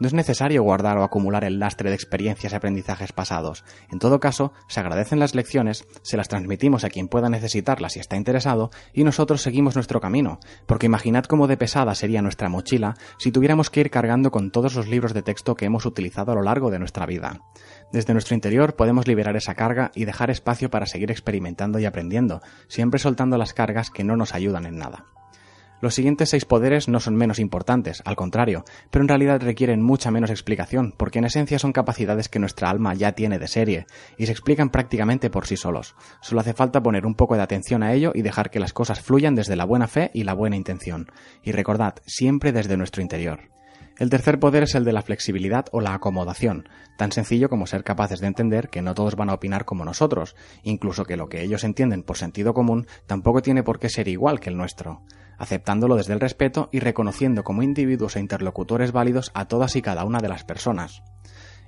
No 0.00 0.08
es 0.08 0.14
necesario 0.14 0.62
guardar 0.62 0.98
o 0.98 1.04
acumular 1.04 1.44
el 1.44 1.60
lastre 1.60 1.88
de 1.88 1.94
experiencias 1.94 2.52
y 2.52 2.56
aprendizajes 2.56 3.12
pasados. 3.12 3.64
En 3.92 4.00
todo 4.00 4.18
caso, 4.18 4.52
se 4.66 4.80
agradecen 4.80 5.20
las 5.20 5.36
lecciones, 5.36 5.86
se 6.02 6.16
las 6.16 6.28
transmitimos 6.28 6.82
a 6.82 6.88
quien 6.88 7.06
pueda 7.06 7.28
necesitarlas 7.28 7.92
si 7.92 8.00
está 8.00 8.16
interesado, 8.16 8.70
y 8.92 9.04
nosotros 9.04 9.42
seguimos 9.42 9.76
nuestro 9.76 10.00
camino, 10.00 10.40
porque 10.66 10.86
imaginad 10.86 11.24
cómo 11.24 11.46
de 11.46 11.56
pesada 11.56 11.94
sería 11.94 12.22
nuestra 12.22 12.48
mochila 12.48 12.94
si 13.18 13.30
tuviéramos 13.30 13.70
que 13.70 13.80
ir 13.80 13.90
cargando 13.90 14.32
con 14.32 14.50
todos 14.50 14.74
los 14.74 14.88
libros 14.88 15.14
de 15.14 15.22
texto 15.22 15.54
que 15.54 15.66
hemos 15.66 15.86
utilizado 15.86 16.32
a 16.32 16.34
lo 16.34 16.42
largo 16.42 16.70
de 16.70 16.80
nuestra 16.80 17.06
vida. 17.06 17.40
Desde 17.92 18.12
nuestro 18.12 18.34
interior 18.34 18.76
podemos 18.76 19.06
liberar 19.06 19.36
esa 19.36 19.54
carga 19.54 19.92
y 19.94 20.04
dejar 20.04 20.30
espacio 20.30 20.70
para 20.70 20.86
seguir 20.86 21.10
experimentando 21.10 21.78
y 21.78 21.84
aprendiendo, 21.84 22.42
siempre 22.68 22.98
soltando 22.98 23.38
las 23.38 23.54
cargas 23.54 23.90
que 23.90 24.04
no 24.04 24.16
nos 24.16 24.34
ayudan 24.34 24.66
en 24.66 24.78
nada. 24.78 25.06
Los 25.84 25.96
siguientes 25.96 26.30
seis 26.30 26.46
poderes 26.46 26.88
no 26.88 26.98
son 26.98 27.14
menos 27.14 27.38
importantes, 27.38 28.02
al 28.06 28.16
contrario, 28.16 28.64
pero 28.90 29.02
en 29.02 29.08
realidad 29.08 29.42
requieren 29.42 29.82
mucha 29.82 30.10
menos 30.10 30.30
explicación, 30.30 30.94
porque 30.96 31.18
en 31.18 31.26
esencia 31.26 31.58
son 31.58 31.72
capacidades 31.72 32.30
que 32.30 32.38
nuestra 32.38 32.70
alma 32.70 32.94
ya 32.94 33.12
tiene 33.12 33.38
de 33.38 33.48
serie, 33.48 33.86
y 34.16 34.24
se 34.24 34.32
explican 34.32 34.70
prácticamente 34.70 35.28
por 35.28 35.46
sí 35.46 35.58
solos. 35.58 35.94
Solo 36.22 36.40
hace 36.40 36.54
falta 36.54 36.82
poner 36.82 37.04
un 37.04 37.14
poco 37.14 37.36
de 37.36 37.42
atención 37.42 37.82
a 37.82 37.92
ello 37.92 38.12
y 38.14 38.22
dejar 38.22 38.50
que 38.50 38.60
las 38.60 38.72
cosas 38.72 39.02
fluyan 39.02 39.34
desde 39.34 39.56
la 39.56 39.66
buena 39.66 39.86
fe 39.86 40.10
y 40.14 40.24
la 40.24 40.32
buena 40.32 40.56
intención. 40.56 41.08
Y 41.42 41.52
recordad, 41.52 41.96
siempre 42.06 42.52
desde 42.52 42.78
nuestro 42.78 43.02
interior. 43.02 43.50
El 43.96 44.10
tercer 44.10 44.40
poder 44.40 44.64
es 44.64 44.74
el 44.74 44.84
de 44.84 44.92
la 44.92 45.02
flexibilidad 45.02 45.66
o 45.70 45.80
la 45.80 45.94
acomodación, 45.94 46.68
tan 46.98 47.12
sencillo 47.12 47.48
como 47.48 47.66
ser 47.66 47.84
capaces 47.84 48.18
de 48.18 48.26
entender 48.26 48.68
que 48.68 48.82
no 48.82 48.92
todos 48.92 49.14
van 49.14 49.30
a 49.30 49.34
opinar 49.34 49.64
como 49.64 49.84
nosotros, 49.84 50.34
incluso 50.64 51.04
que 51.04 51.16
lo 51.16 51.28
que 51.28 51.42
ellos 51.42 51.62
entienden 51.62 52.02
por 52.02 52.16
sentido 52.16 52.54
común 52.54 52.88
tampoco 53.06 53.40
tiene 53.40 53.62
por 53.62 53.78
qué 53.78 53.88
ser 53.88 54.08
igual 54.08 54.40
que 54.40 54.50
el 54.50 54.56
nuestro. 54.56 55.02
Aceptándolo 55.38 55.94
desde 55.94 56.12
el 56.12 56.20
respeto 56.20 56.68
y 56.72 56.80
reconociendo 56.80 57.44
como 57.44 57.62
individuos 57.62 58.16
e 58.16 58.20
interlocutores 58.20 58.90
válidos 58.90 59.30
a 59.32 59.46
todas 59.46 59.76
y 59.76 59.82
cada 59.82 60.04
una 60.04 60.18
de 60.18 60.28
las 60.28 60.42
personas. 60.42 61.02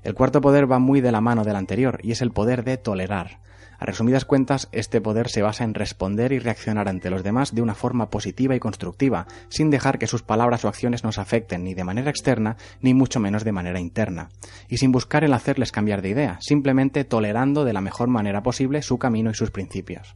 El 0.07 0.15
cuarto 0.15 0.41
poder 0.41 0.71
va 0.71 0.79
muy 0.79 1.01
de 1.01 1.11
la 1.11 1.21
mano 1.21 1.43
del 1.43 1.57
anterior 1.57 1.99
y 2.01 2.13
es 2.13 2.23
el 2.23 2.31
poder 2.31 2.63
de 2.63 2.77
tolerar. 2.77 3.41
A 3.77 3.87
resumidas 3.87 4.25
cuentas, 4.25 4.69
este 4.71 5.01
poder 5.01 5.29
se 5.29 5.43
basa 5.43 5.65
en 5.65 5.75
responder 5.75 6.31
y 6.31 6.39
reaccionar 6.39 6.89
ante 6.89 7.11
los 7.11 7.25
demás 7.25 7.57
de 7.57 7.61
una 7.61 7.75
forma 7.75 8.09
positiva 8.09 8.55
y 8.55 8.61
constructiva, 8.61 9.27
sin 9.49 9.69
dejar 9.69 9.99
que 9.99 10.07
sus 10.07 10.23
palabras 10.23 10.65
o 10.65 10.69
acciones 10.69 11.03
nos 11.03 11.19
afecten 11.19 11.65
ni 11.65 11.75
de 11.75 11.83
manera 11.83 12.09
externa, 12.09 12.57
ni 12.81 12.95
mucho 12.95 13.19
menos 13.19 13.43
de 13.43 13.51
manera 13.51 13.81
interna, 13.81 14.29
y 14.69 14.77
sin 14.77 14.93
buscar 14.93 15.25
el 15.25 15.33
hacerles 15.33 15.73
cambiar 15.73 16.03
de 16.03 16.11
idea, 16.11 16.39
simplemente 16.41 17.03
tolerando 17.05 17.65
de 17.65 17.73
la 17.73 17.81
mejor 17.81 18.07
manera 18.07 18.45
posible 18.45 18.83
su 18.83 18.99
camino 18.99 19.33
y 19.33 19.35
sus 19.35 19.51
principios. 19.51 20.15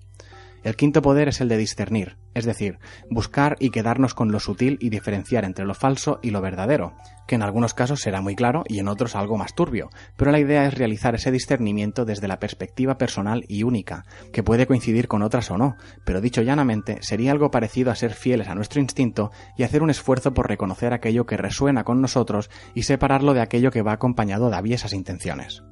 El 0.62 0.76
quinto 0.76 1.00
poder 1.00 1.28
es 1.28 1.40
el 1.40 1.48
de 1.48 1.56
discernir, 1.56 2.16
es 2.34 2.44
decir, 2.44 2.78
buscar 3.08 3.56
y 3.60 3.70
quedarnos 3.70 4.12
con 4.12 4.30
lo 4.30 4.40
sutil 4.40 4.76
y 4.80 4.90
diferenciar 4.90 5.44
entre 5.44 5.64
lo 5.64 5.72
falso 5.72 6.20
y 6.22 6.30
lo 6.30 6.42
verdadero, 6.42 6.94
que 7.26 7.36
en 7.36 7.42
algunos 7.42 7.72
casos 7.72 8.00
será 8.00 8.20
muy 8.20 8.36
claro 8.36 8.64
y 8.68 8.78
en 8.78 8.88
otros 8.88 9.16
algo 9.16 9.38
más 9.38 9.54
turbio, 9.54 9.88
pero 10.16 10.30
la 10.30 10.38
idea 10.38 10.66
es 10.66 10.74
realizar 10.74 11.14
ese 11.14 11.30
discernimiento 11.30 12.04
desde 12.04 12.28
la 12.28 12.38
perspectiva 12.38 12.98
personal 12.98 13.44
y 13.48 13.62
única, 13.62 14.04
que 14.32 14.42
puede 14.42 14.66
coincidir 14.66 15.08
con 15.08 15.22
otras 15.22 15.50
o 15.50 15.56
no, 15.56 15.76
pero 16.04 16.20
dicho 16.20 16.42
llanamente, 16.42 16.98
sería 17.00 17.32
algo 17.32 17.50
parecido 17.50 17.90
a 17.90 17.96
ser 17.96 18.12
fieles 18.12 18.48
a 18.48 18.54
nuestro 18.54 18.82
instinto 18.82 19.30
y 19.56 19.62
hacer 19.62 19.82
un 19.82 19.90
esfuerzo 19.90 20.34
por 20.34 20.48
reconocer 20.48 20.92
aquello 20.92 21.24
que 21.24 21.38
resuena 21.38 21.84
con 21.84 22.02
nosotros 22.02 22.50
y 22.74 22.82
separarlo 22.82 23.32
de 23.32 23.40
aquello 23.40 23.70
que 23.70 23.82
va 23.82 23.92
acompañado 23.92 24.50
de 24.50 24.56
aviesas 24.56 24.92
intenciones. 24.92 25.62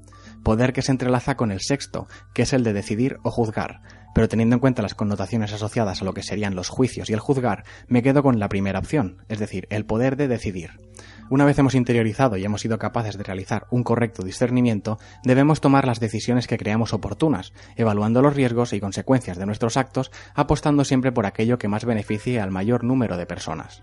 Poder 0.43 0.73
que 0.73 0.83
se 0.83 0.93
entrelaza 0.93 1.37
con 1.37 1.51
el 1.51 1.61
sexto, 1.61 2.07
que 2.33 2.43
es 2.43 2.53
el 2.53 2.63
de 2.63 2.73
decidir 2.73 3.19
o 3.23 3.31
juzgar, 3.31 3.81
pero 4.15 4.29
teniendo 4.29 4.57
en 4.57 4.61
cuenta 4.61 4.83
las 4.83 4.95
connotaciones 4.95 5.53
asociadas 5.53 6.03
a 6.03 6.05
lo 6.05 6.15
que 6.15 6.23
serían 6.23 6.55
los 6.55 6.69
juicios 6.69 7.11
y 7.11 7.13
el 7.13 7.21
juzgar, 7.21 7.65
me 7.87 8.03
quedo 8.03 8.23
con 8.23 8.39
la 8.39 8.49
primera 8.49 8.79
opción, 8.79 9.25
es 9.29 9.39
decir, 9.39 9.67
el 9.71 9.85
poder 9.85 10.17
de 10.17 10.29
decidir. 10.29 10.71
Una 11.31 11.45
vez 11.45 11.59
hemos 11.59 11.75
interiorizado 11.75 12.37
y 12.37 12.45
hemos 12.45 12.63
sido 12.63 12.79
capaces 12.79 13.19
de 13.19 13.25
realizar 13.25 13.67
un 13.71 13.85
correcto 13.85 14.23
discernimiento, 14.23 14.99
debemos 15.25 15.61
tomar 15.61 15.87
las 15.87 16.01
decisiones 16.01 16.47
que 16.47 16.57
creamos 16.57 16.95
oportunas, 16.95 17.53
evaluando 17.77 18.23
los 18.23 18.35
riesgos 18.35 18.73
y 18.73 18.81
consecuencias 18.81 19.37
de 19.37 19.45
nuestros 19.45 19.77
actos, 19.77 20.11
apostando 20.35 20.85
siempre 20.85 21.13
por 21.13 21.27
aquello 21.27 21.59
que 21.59 21.69
más 21.69 21.85
beneficie 21.85 22.41
al 22.41 22.51
mayor 22.51 22.83
número 22.83 23.19
de 23.19 23.27
personas. 23.27 23.83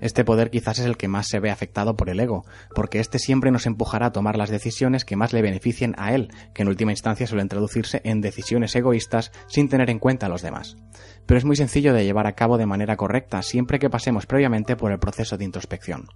Este 0.00 0.24
poder 0.24 0.50
quizás 0.50 0.78
es 0.78 0.86
el 0.86 0.96
que 0.96 1.08
más 1.08 1.28
se 1.28 1.40
ve 1.40 1.50
afectado 1.50 1.96
por 1.96 2.10
el 2.10 2.20
ego, 2.20 2.44
porque 2.74 3.00
éste 3.00 3.18
siempre 3.18 3.50
nos 3.50 3.66
empujará 3.66 4.06
a 4.06 4.12
tomar 4.12 4.36
las 4.36 4.50
decisiones 4.50 5.04
que 5.04 5.16
más 5.16 5.32
le 5.32 5.42
beneficien 5.42 5.94
a 5.98 6.14
él, 6.14 6.32
que 6.54 6.62
en 6.62 6.68
última 6.68 6.92
instancia 6.92 7.26
suelen 7.26 7.48
traducirse 7.48 8.00
en 8.04 8.20
decisiones 8.20 8.74
egoístas 8.74 9.32
sin 9.48 9.68
tener 9.68 9.90
en 9.90 9.98
cuenta 9.98 10.26
a 10.26 10.28
los 10.28 10.42
demás. 10.42 10.76
Pero 11.26 11.38
es 11.38 11.44
muy 11.44 11.56
sencillo 11.56 11.94
de 11.94 12.04
llevar 12.04 12.26
a 12.26 12.34
cabo 12.34 12.58
de 12.58 12.66
manera 12.66 12.96
correcta 12.96 13.42
siempre 13.42 13.78
que 13.78 13.90
pasemos 13.90 14.26
previamente 14.26 14.76
por 14.76 14.92
el 14.92 14.98
proceso 14.98 15.36
de 15.36 15.44
introspección. 15.44 16.06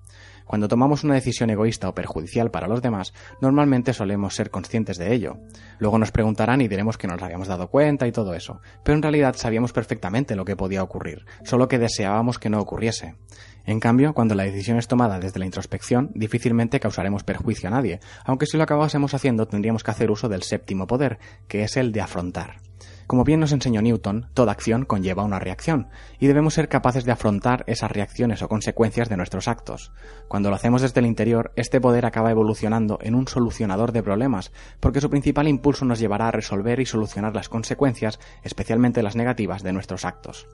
Cuando 0.45 0.69
tomamos 0.69 1.05
una 1.05 1.15
decisión 1.15 1.51
egoísta 1.51 1.89
o 1.89 1.95
perjudicial 1.95 2.51
para 2.51 2.69
los 2.69 2.83
demás, 2.83 3.15
normalmente 3.41 3.93
solemos 3.93 4.35
ser 4.35 4.51
conscientes 4.51 4.99
de 4.99 5.15
ello. 5.15 5.39
Luego 5.79 5.99
nos 5.99 6.13
preguntarán 6.13 6.61
y 6.61 6.69
diremos 6.69 6.99
que 6.99 7.09
nos 7.09 7.23
habíamos 7.23 7.49
dado 7.49 7.69
cuenta 7.69 8.07
y 8.07 8.13
todo 8.13 8.35
eso, 8.35 8.61
pero 8.83 8.97
en 8.97 9.03
realidad 9.03 9.35
sabíamos 9.37 9.73
perfectamente 9.73 10.37
lo 10.37 10.45
que 10.45 10.57
podía 10.57 10.83
ocurrir, 10.83 11.25
solo 11.45 11.69
que 11.69 11.79
deseábamos 11.79 12.39
que 12.39 12.51
no 12.51 12.61
ocurriese. 12.61 13.15
En 13.67 13.81
cambio, 13.81 14.13
cuando 14.13 14.35
la 14.35 14.45
decisión 14.45 14.79
es 14.79 14.89
tomada 14.89 15.19
desde 15.19 15.39
la 15.39 15.47
introspección, 15.47 16.11
difícilmente 16.15 16.81
causaremos 16.81 17.25
perjuicio 17.25 17.69
a 17.69 17.73
nadie, 17.73 18.01
aunque 18.25 18.47
si 18.47 18.59
lo 18.59 18.63
acabásemos 18.63 19.15
haciendo 19.15 19.47
tendríamos 19.47 19.83
que 19.83 19.91
hacer 19.91 20.11
uso 20.11 20.29
del 20.29 20.43
séptimo 20.43 20.87
poder, 20.87 21.19
que 21.49 21.63
es 21.63 21.77
el 21.79 21.93
de 21.93 22.03
afrontar. 22.03 22.57
Como 23.07 23.25
bien 23.25 23.41
nos 23.41 23.53
enseñó 23.53 23.83
Newton, 23.83 24.29
toda 24.35 24.53
acción 24.53 24.85
conlleva 24.85 25.25
una 25.25 25.39
reacción, 25.39 25.89
y 26.19 26.27
debemos 26.27 26.55
ser 26.55 26.69
capaces 26.69 27.05
de 27.05 27.13
afrontar 27.13 27.65
esas 27.67 27.91
reacciones 27.91 28.43
o 28.43 28.49
consecuencias 28.49 29.09
de 29.09 29.17
nuestros 29.17 29.49
actos. 29.49 29.93
Cuando 30.29 30.51
lo 30.51 30.57
hacemos 30.57 30.83
desde 30.83 31.01
el 31.01 31.07
interior, 31.07 31.53
este 31.57 31.81
poder 31.81 32.07
acaba 32.07 32.31
evolucionando 32.31 32.99
en 33.03 33.15
un 33.15 33.29
solucionador 33.29 33.93
de 33.93 34.03
problemas, 34.03 34.53
porque 34.81 35.01
su 35.01 35.11
principal 35.11 35.49
impulso 35.49 35.85
nos 35.85 35.99
llevará 35.99 36.29
a 36.29 36.33
resolver 36.33 36.81
y 36.81 36.87
solucionar 36.87 37.35
las 37.35 37.49
consecuencias, 37.49 38.19
especialmente 38.43 39.03
las 39.03 39.17
negativas, 39.17 39.63
de 39.63 39.73
nuestros 39.73 40.05
actos. 40.05 40.47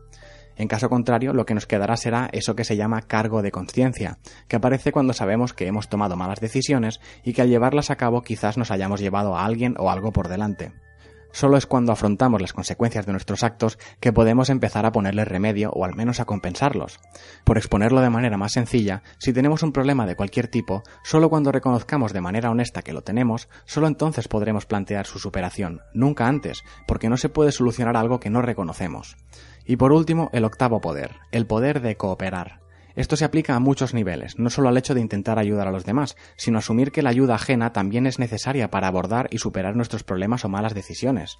En 0.56 0.68
caso 0.68 0.90
contrario, 0.90 1.32
lo 1.32 1.46
que 1.46 1.54
nos 1.54 1.66
quedará 1.66 1.96
será 1.96 2.28
eso 2.32 2.54
que 2.54 2.64
se 2.64 2.76
llama 2.76 3.02
cargo 3.02 3.40
de 3.40 3.50
conciencia, 3.50 4.18
que 4.48 4.56
aparece 4.56 4.92
cuando 4.92 5.12
sabemos 5.12 5.54
que 5.54 5.66
hemos 5.66 5.88
tomado 5.88 6.16
malas 6.16 6.40
decisiones 6.40 7.00
y 7.24 7.32
que 7.32 7.42
al 7.42 7.48
llevarlas 7.48 7.90
a 7.90 7.96
cabo 7.96 8.22
quizás 8.22 8.58
nos 8.58 8.70
hayamos 8.70 9.00
llevado 9.00 9.36
a 9.36 9.44
alguien 9.44 9.74
o 9.78 9.90
algo 9.90 10.12
por 10.12 10.28
delante. 10.28 10.72
Solo 11.32 11.56
es 11.56 11.66
cuando 11.66 11.92
afrontamos 11.92 12.40
las 12.40 12.52
consecuencias 12.52 13.06
de 13.06 13.12
nuestros 13.12 13.42
actos 13.42 13.78
que 14.00 14.12
podemos 14.12 14.50
empezar 14.50 14.86
a 14.86 14.92
ponerle 14.92 15.24
remedio 15.24 15.70
o 15.70 15.84
al 15.84 15.94
menos 15.94 16.20
a 16.20 16.24
compensarlos. 16.24 16.98
Por 17.44 17.58
exponerlo 17.58 18.00
de 18.00 18.10
manera 18.10 18.36
más 18.36 18.52
sencilla, 18.52 19.02
si 19.18 19.32
tenemos 19.32 19.62
un 19.62 19.72
problema 19.72 20.06
de 20.06 20.16
cualquier 20.16 20.48
tipo, 20.48 20.82
solo 21.04 21.30
cuando 21.30 21.52
reconozcamos 21.52 22.12
de 22.12 22.20
manera 22.20 22.50
honesta 22.50 22.82
que 22.82 22.92
lo 22.92 23.02
tenemos, 23.02 23.48
solo 23.64 23.86
entonces 23.86 24.28
podremos 24.28 24.66
plantear 24.66 25.06
su 25.06 25.18
superación, 25.18 25.80
nunca 25.94 26.26
antes, 26.26 26.62
porque 26.86 27.08
no 27.08 27.16
se 27.16 27.28
puede 27.28 27.52
solucionar 27.52 27.96
algo 27.96 28.20
que 28.20 28.30
no 28.30 28.42
reconocemos. 28.42 29.16
Y 29.64 29.76
por 29.76 29.92
último, 29.92 30.30
el 30.32 30.44
octavo 30.44 30.80
poder, 30.80 31.16
el 31.30 31.46
poder 31.46 31.80
de 31.80 31.96
cooperar. 31.96 32.60
Esto 32.96 33.16
se 33.16 33.24
aplica 33.24 33.54
a 33.54 33.60
muchos 33.60 33.94
niveles, 33.94 34.38
no 34.38 34.50
solo 34.50 34.68
al 34.68 34.76
hecho 34.76 34.94
de 34.94 35.00
intentar 35.00 35.38
ayudar 35.38 35.68
a 35.68 35.72
los 35.72 35.84
demás, 35.84 36.16
sino 36.36 36.58
asumir 36.58 36.92
que 36.92 37.02
la 37.02 37.10
ayuda 37.10 37.34
ajena 37.34 37.72
también 37.72 38.06
es 38.06 38.18
necesaria 38.18 38.70
para 38.70 38.88
abordar 38.88 39.28
y 39.30 39.38
superar 39.38 39.76
nuestros 39.76 40.02
problemas 40.02 40.44
o 40.44 40.48
malas 40.48 40.74
decisiones. 40.74 41.36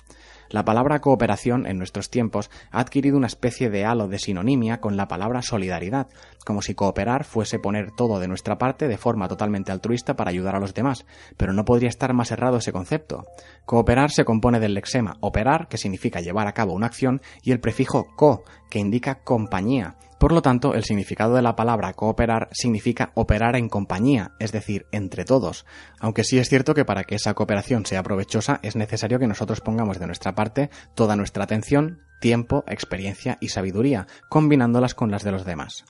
La 0.48 0.64
palabra 0.64 1.00
cooperación 1.00 1.66
en 1.66 1.78
nuestros 1.78 2.10
tiempos 2.10 2.50
ha 2.70 2.80
adquirido 2.80 3.16
una 3.16 3.26
especie 3.26 3.70
de 3.70 3.84
halo 3.84 4.08
de 4.08 4.18
sinonimia 4.18 4.80
con 4.80 4.96
la 4.96 5.08
palabra 5.08 5.42
solidaridad, 5.42 6.08
como 6.44 6.62
si 6.62 6.74
cooperar 6.74 7.24
fuese 7.24 7.58
poner 7.58 7.90
todo 7.92 8.20
de 8.20 8.28
nuestra 8.28 8.58
parte 8.58 8.88
de 8.88 8.98
forma 8.98 9.28
totalmente 9.28 9.72
altruista 9.72 10.16
para 10.16 10.30
ayudar 10.30 10.56
a 10.56 10.60
los 10.60 10.74
demás, 10.74 11.06
pero 11.36 11.52
no 11.52 11.64
podría 11.64 11.88
estar 11.88 12.12
más 12.14 12.30
errado 12.30 12.58
ese 12.58 12.72
concepto. 12.72 13.26
Cooperar 13.64 14.10
se 14.10 14.24
compone 14.24 14.60
del 14.60 14.74
lexema 14.74 15.16
operar, 15.20 15.68
que 15.68 15.78
significa 15.78 16.20
llevar 16.20 16.46
a 16.46 16.54
cabo 16.54 16.72
una 16.72 16.86
acción, 16.86 17.20
y 17.42 17.52
el 17.52 17.60
prefijo 17.60 18.06
co, 18.16 18.42
que 18.68 18.78
indica 18.78 19.20
compañía, 19.22 19.96
por 20.20 20.32
lo 20.32 20.42
tanto, 20.42 20.74
el 20.74 20.84
significado 20.84 21.34
de 21.34 21.40
la 21.40 21.56
palabra 21.56 21.94
cooperar 21.94 22.50
significa 22.52 23.10
operar 23.14 23.56
en 23.56 23.70
compañía, 23.70 24.32
es 24.38 24.52
decir, 24.52 24.84
entre 24.92 25.24
todos, 25.24 25.64
aunque 25.98 26.24
sí 26.24 26.38
es 26.38 26.50
cierto 26.50 26.74
que 26.74 26.84
para 26.84 27.04
que 27.04 27.14
esa 27.14 27.32
cooperación 27.32 27.86
sea 27.86 28.02
provechosa 28.02 28.60
es 28.62 28.76
necesario 28.76 29.18
que 29.18 29.26
nosotros 29.26 29.62
pongamos 29.62 29.98
de 29.98 30.06
nuestra 30.06 30.34
parte 30.34 30.68
toda 30.94 31.16
nuestra 31.16 31.44
atención, 31.44 32.02
tiempo, 32.20 32.64
experiencia 32.66 33.38
y 33.40 33.48
sabiduría, 33.48 34.08
combinándolas 34.28 34.94
con 34.94 35.10
las 35.10 35.24
de 35.24 35.32
los 35.32 35.46
demás. 35.46 35.86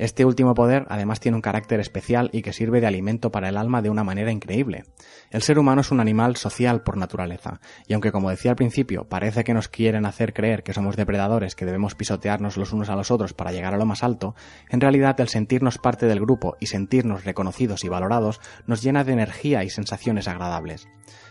Este 0.00 0.24
último 0.24 0.54
poder 0.54 0.86
además 0.88 1.20
tiene 1.20 1.36
un 1.36 1.42
carácter 1.42 1.78
especial 1.78 2.30
y 2.32 2.40
que 2.40 2.54
sirve 2.54 2.80
de 2.80 2.86
alimento 2.86 3.30
para 3.30 3.50
el 3.50 3.58
alma 3.58 3.82
de 3.82 3.90
una 3.90 4.02
manera 4.02 4.32
increíble. 4.32 4.84
El 5.30 5.42
ser 5.42 5.58
humano 5.58 5.82
es 5.82 5.90
un 5.90 6.00
animal 6.00 6.36
social 6.36 6.82
por 6.82 6.96
naturaleza, 6.96 7.60
y 7.86 7.92
aunque 7.92 8.10
como 8.10 8.30
decía 8.30 8.52
al 8.52 8.56
principio 8.56 9.04
parece 9.10 9.44
que 9.44 9.52
nos 9.52 9.68
quieren 9.68 10.06
hacer 10.06 10.32
creer 10.32 10.62
que 10.62 10.72
somos 10.72 10.96
depredadores 10.96 11.54
que 11.54 11.66
debemos 11.66 11.96
pisotearnos 11.96 12.56
los 12.56 12.72
unos 12.72 12.88
a 12.88 12.96
los 12.96 13.10
otros 13.10 13.34
para 13.34 13.52
llegar 13.52 13.74
a 13.74 13.76
lo 13.76 13.84
más 13.84 14.02
alto, 14.02 14.34
en 14.70 14.80
realidad 14.80 15.20
el 15.20 15.28
sentirnos 15.28 15.76
parte 15.76 16.06
del 16.06 16.20
grupo 16.20 16.56
y 16.60 16.68
sentirnos 16.68 17.26
reconocidos 17.26 17.84
y 17.84 17.90
valorados 17.90 18.40
nos 18.66 18.80
llena 18.80 19.04
de 19.04 19.12
energía 19.12 19.64
y 19.64 19.68
sensaciones 19.68 20.28
agradables. 20.28 20.88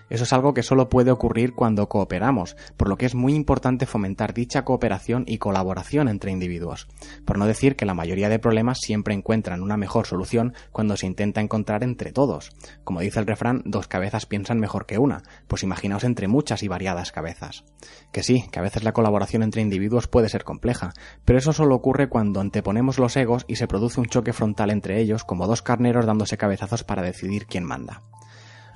Eso 0.09 0.23
es 0.23 0.33
algo 0.33 0.53
que 0.53 0.63
solo 0.63 0.89
puede 0.89 1.11
ocurrir 1.11 1.53
cuando 1.53 1.88
cooperamos, 1.88 2.57
por 2.77 2.89
lo 2.89 2.97
que 2.97 3.05
es 3.05 3.13
muy 3.13 3.35
importante 3.35 3.85
fomentar 3.85 4.33
dicha 4.33 4.63
cooperación 4.63 5.23
y 5.27 5.38
colaboración 5.38 6.07
entre 6.07 6.31
individuos. 6.31 6.88
Por 7.25 7.38
no 7.38 7.45
decir 7.45 7.75
que 7.75 7.85
la 7.85 7.93
mayoría 7.93 8.29
de 8.29 8.39
siempre 8.80 9.13
encuentran 9.13 9.62
una 9.62 9.78
mejor 9.78 10.06
solución 10.06 10.54
cuando 10.72 10.98
se 10.98 11.06
intenta 11.06 11.42
encontrar 11.42 11.84
entre 11.84 12.12
todos. 12.12 12.51
Como 12.84 13.00
dice 13.01 13.20
el 13.20 13.28
refrán, 13.28 13.62
dos 13.66 13.88
cabezas 13.88 14.25
piensan 14.25 14.60
mejor 14.60 14.86
que 14.86 14.98
una, 14.98 15.24
pues 15.48 15.63
imaginaos 15.63 16.04
entre 16.04 16.28
muchas 16.28 16.63
y 16.63 16.68
variadas 16.68 17.12
cabezas. 17.12 17.63
Que 18.12 18.24
sí, 18.24 18.46
que 18.51 18.60
a 18.60 18.63
veces 18.63 18.84
la 18.84 18.94
colaboración 18.94 19.44
entre 19.44 19.62
individuos 19.62 20.08
puede 20.08 20.30
ser 20.30 20.44
compleja, 20.44 20.94
pero 21.25 21.39
eso 21.39 21.54
solo 21.54 21.75
ocurre 21.75 22.10
cuando 22.10 22.42
anteponemos 22.42 23.00
los 23.00 23.16
egos 23.18 23.46
y 23.48 23.56
se 23.56 23.68
produce 23.68 24.00
un 24.00 24.08
choque 24.08 24.34
frontal 24.34 24.70
entre 24.70 25.00
ellos 25.00 25.24
como 25.24 25.48
dos 25.48 25.62
carneros 25.62 26.06
dándose 26.06 26.38
cabezazos 26.38 26.84
para 26.84 27.01
decidir 27.01 27.46
quién 27.46 27.63
manda. 27.63 28.01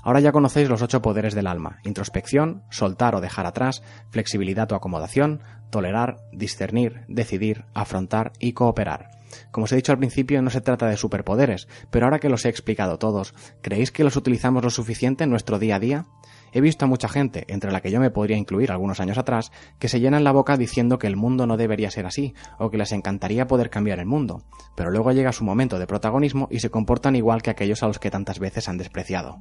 Ahora 0.04 0.20
ya 0.20 0.34
conocéis 0.34 0.70
los 0.70 0.82
ocho 0.82 1.02
poderes 1.02 1.34
del 1.34 1.48
alma, 1.48 1.80
introspección, 1.84 2.64
soltar 2.70 3.16
o 3.16 3.22
dejar 3.22 3.46
atrás, 3.46 3.82
flexibilidad 4.10 4.70
o 4.72 4.76
acomodación, 4.76 5.42
tolerar, 5.70 6.18
discernir, 6.34 7.06
decidir, 7.08 7.66
afrontar 7.74 8.34
y 8.38 8.52
cooperar. 8.52 9.10
Como 9.52 9.64
os 9.64 9.72
he 9.72 9.78
dicho 9.78 9.92
al 9.92 9.98
principio, 9.98 10.42
no 10.42 10.50
se 10.50 10.62
trata 10.62 10.88
de 10.88 10.98
superpoderes, 10.98 11.68
pero 11.90 12.06
ahora 12.06 12.20
que 12.20 12.30
los 12.30 12.46
he 12.46 12.50
explicado 12.50 13.00
todos, 13.00 13.34
¿creéis 13.62 13.92
que 13.92 14.04
los 14.04 14.16
utilizamos 14.16 14.64
lo 14.64 14.70
suficiente 14.70 15.24
en 15.24 15.30
nuestro 15.30 15.58
día 15.58 15.78
a 15.78 15.80
día? 15.80 16.06
He 16.54 16.62
visto 16.62 16.86
a 16.86 16.88
mucha 16.88 17.10
gente, 17.10 17.46
entre 17.48 17.72
la 17.72 17.82
que 17.82 17.90
yo 17.90 18.00
me 18.00 18.12
podría 18.12 18.38
incluir 18.38 18.72
algunos 18.72 19.00
años 19.00 19.18
atrás, 19.18 19.52
que 19.80 19.90
se 19.90 20.00
llenan 20.00 20.24
la 20.24 20.32
boca 20.32 20.56
diciendo 20.56 21.00
que 21.00 21.08
el 21.08 21.16
mundo 21.16 21.48
no 21.48 21.58
debería 21.58 21.90
ser 21.90 22.06
así, 22.06 22.36
o 22.60 22.70
que 22.70 22.78
les 22.78 22.92
encantaría 22.92 23.48
poder 23.48 23.72
cambiar 23.72 23.98
el 23.98 24.06
mundo, 24.06 24.44
pero 24.76 24.92
luego 24.92 25.12
llega 25.12 25.32
su 25.32 25.44
momento 25.44 25.80
de 25.80 25.88
protagonismo 25.88 26.48
y 26.52 26.60
se 26.60 26.70
comportan 26.70 27.16
igual 27.16 27.42
que 27.42 27.50
aquellos 27.50 27.82
a 27.82 27.88
los 27.88 27.98
que 27.98 28.12
tantas 28.12 28.38
veces 28.38 28.70
han 28.70 28.78
despreciado. 28.78 29.40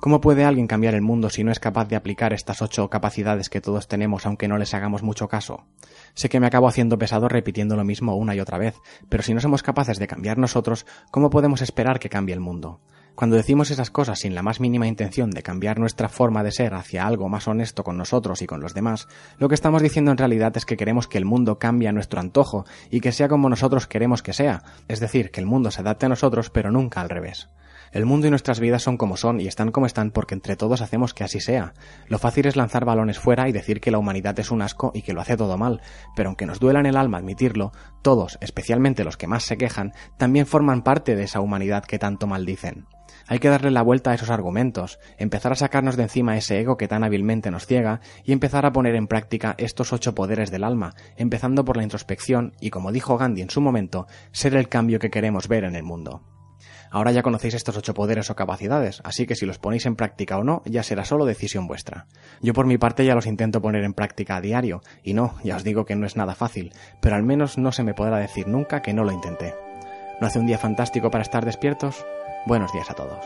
¿Cómo 0.00 0.20
puede 0.22 0.44
alguien 0.44 0.66
cambiar 0.66 0.94
el 0.94 1.02
mundo 1.02 1.28
si 1.28 1.44
no 1.44 1.52
es 1.52 1.60
capaz 1.60 1.88
de 1.88 1.96
aplicar 1.96 2.32
estas 2.32 2.62
ocho 2.62 2.88
capacidades 2.88 3.50
que 3.50 3.60
todos 3.60 3.86
tenemos 3.86 4.24
aunque 4.24 4.48
no 4.48 4.56
les 4.56 4.72
hagamos 4.72 5.02
mucho 5.02 5.28
caso? 5.28 5.66
Sé 6.14 6.30
que 6.30 6.40
me 6.40 6.46
acabo 6.46 6.68
haciendo 6.68 6.98
pesado 6.98 7.28
repitiendo 7.28 7.76
lo 7.76 7.84
mismo 7.84 8.16
una 8.16 8.34
y 8.34 8.40
otra 8.40 8.56
vez, 8.56 8.76
pero 9.10 9.22
si 9.22 9.34
no 9.34 9.40
somos 9.40 9.62
capaces 9.62 9.98
de 9.98 10.06
cambiar 10.06 10.38
nosotros, 10.38 10.86
¿cómo 11.10 11.28
podemos 11.28 11.60
esperar 11.60 11.98
que 11.98 12.08
cambie 12.08 12.34
el 12.34 12.40
mundo? 12.40 12.80
Cuando 13.16 13.36
decimos 13.36 13.70
esas 13.70 13.90
cosas 13.90 14.18
sin 14.18 14.34
la 14.34 14.42
más 14.42 14.60
mínima 14.60 14.86
intención 14.86 15.30
de 15.30 15.42
cambiar 15.42 15.78
nuestra 15.78 16.10
forma 16.10 16.44
de 16.44 16.52
ser 16.52 16.74
hacia 16.74 17.06
algo 17.06 17.30
más 17.30 17.48
honesto 17.48 17.82
con 17.82 17.96
nosotros 17.96 18.42
y 18.42 18.46
con 18.46 18.60
los 18.60 18.74
demás, 18.74 19.08
lo 19.38 19.48
que 19.48 19.54
estamos 19.54 19.80
diciendo 19.80 20.10
en 20.10 20.18
realidad 20.18 20.54
es 20.54 20.66
que 20.66 20.76
queremos 20.76 21.08
que 21.08 21.16
el 21.16 21.24
mundo 21.24 21.58
cambie 21.58 21.88
a 21.88 21.92
nuestro 21.92 22.20
antojo 22.20 22.66
y 22.90 23.00
que 23.00 23.12
sea 23.12 23.28
como 23.28 23.48
nosotros 23.48 23.86
queremos 23.86 24.22
que 24.22 24.34
sea, 24.34 24.62
es 24.86 25.00
decir, 25.00 25.30
que 25.30 25.40
el 25.40 25.46
mundo 25.46 25.70
se 25.70 25.80
adapte 25.80 26.04
a 26.04 26.10
nosotros 26.10 26.50
pero 26.50 26.70
nunca 26.70 27.00
al 27.00 27.08
revés. 27.08 27.48
El 27.90 28.04
mundo 28.04 28.26
y 28.26 28.30
nuestras 28.30 28.60
vidas 28.60 28.82
son 28.82 28.98
como 28.98 29.16
son 29.16 29.40
y 29.40 29.46
están 29.46 29.70
como 29.70 29.86
están 29.86 30.10
porque 30.10 30.34
entre 30.34 30.54
todos 30.54 30.82
hacemos 30.82 31.14
que 31.14 31.24
así 31.24 31.40
sea. 31.40 31.72
Lo 32.08 32.18
fácil 32.18 32.44
es 32.44 32.54
lanzar 32.54 32.84
balones 32.84 33.18
fuera 33.18 33.48
y 33.48 33.52
decir 33.52 33.80
que 33.80 33.90
la 33.90 33.96
humanidad 33.96 34.38
es 34.38 34.50
un 34.50 34.60
asco 34.60 34.90
y 34.92 35.00
que 35.00 35.14
lo 35.14 35.22
hace 35.22 35.38
todo 35.38 35.56
mal, 35.56 35.80
pero 36.14 36.28
aunque 36.28 36.44
nos 36.44 36.60
duela 36.60 36.80
en 36.80 36.86
el 36.86 36.98
alma 36.98 37.16
admitirlo, 37.16 37.72
todos, 38.02 38.36
especialmente 38.42 39.04
los 39.04 39.16
que 39.16 39.26
más 39.26 39.44
se 39.44 39.56
quejan, 39.56 39.94
también 40.18 40.44
forman 40.44 40.82
parte 40.82 41.16
de 41.16 41.22
esa 41.22 41.40
humanidad 41.40 41.84
que 41.86 41.98
tanto 41.98 42.26
maldicen. 42.26 42.86
Hay 43.28 43.40
que 43.40 43.48
darle 43.48 43.70
la 43.70 43.82
vuelta 43.82 44.10
a 44.12 44.14
esos 44.14 44.30
argumentos, 44.30 45.00
empezar 45.18 45.52
a 45.52 45.56
sacarnos 45.56 45.96
de 45.96 46.04
encima 46.04 46.36
ese 46.36 46.60
ego 46.60 46.76
que 46.76 46.86
tan 46.86 47.02
hábilmente 47.02 47.50
nos 47.50 47.66
ciega 47.66 48.00
y 48.24 48.32
empezar 48.32 48.66
a 48.66 48.72
poner 48.72 48.94
en 48.94 49.08
práctica 49.08 49.54
estos 49.58 49.92
ocho 49.92 50.14
poderes 50.14 50.50
del 50.50 50.64
alma, 50.64 50.94
empezando 51.16 51.64
por 51.64 51.76
la 51.76 51.82
introspección 51.82 52.54
y, 52.60 52.70
como 52.70 52.92
dijo 52.92 53.18
Gandhi 53.18 53.42
en 53.42 53.50
su 53.50 53.60
momento, 53.60 54.06
ser 54.30 54.54
el 54.54 54.68
cambio 54.68 55.00
que 55.00 55.10
queremos 55.10 55.48
ver 55.48 55.64
en 55.64 55.74
el 55.74 55.82
mundo. 55.82 56.22
Ahora 56.90 57.10
ya 57.10 57.22
conocéis 57.22 57.54
estos 57.54 57.76
ocho 57.76 57.94
poderes 57.94 58.30
o 58.30 58.36
capacidades, 58.36 59.00
así 59.04 59.26
que 59.26 59.34
si 59.34 59.44
los 59.44 59.58
ponéis 59.58 59.86
en 59.86 59.96
práctica 59.96 60.38
o 60.38 60.44
no, 60.44 60.62
ya 60.64 60.84
será 60.84 61.04
solo 61.04 61.24
decisión 61.24 61.66
vuestra. 61.66 62.06
Yo 62.40 62.54
por 62.54 62.66
mi 62.66 62.78
parte 62.78 63.04
ya 63.04 63.16
los 63.16 63.26
intento 63.26 63.60
poner 63.60 63.82
en 63.82 63.92
práctica 63.92 64.36
a 64.36 64.40
diario, 64.40 64.82
y 65.02 65.14
no, 65.14 65.34
ya 65.42 65.56
os 65.56 65.64
digo 65.64 65.84
que 65.84 65.96
no 65.96 66.06
es 66.06 66.16
nada 66.16 66.36
fácil, 66.36 66.72
pero 67.00 67.16
al 67.16 67.24
menos 67.24 67.58
no 67.58 67.72
se 67.72 67.82
me 67.82 67.94
podrá 67.94 68.18
decir 68.18 68.46
nunca 68.46 68.82
que 68.82 68.94
no 68.94 69.02
lo 69.02 69.12
intenté. 69.12 69.54
¿No 70.20 70.28
hace 70.28 70.38
un 70.38 70.46
día 70.46 70.58
fantástico 70.58 71.10
para 71.10 71.22
estar 71.22 71.44
despiertos? 71.44 72.06
Buenos 72.46 72.70
días 72.70 72.88
a 72.90 72.94
todos. 72.94 73.18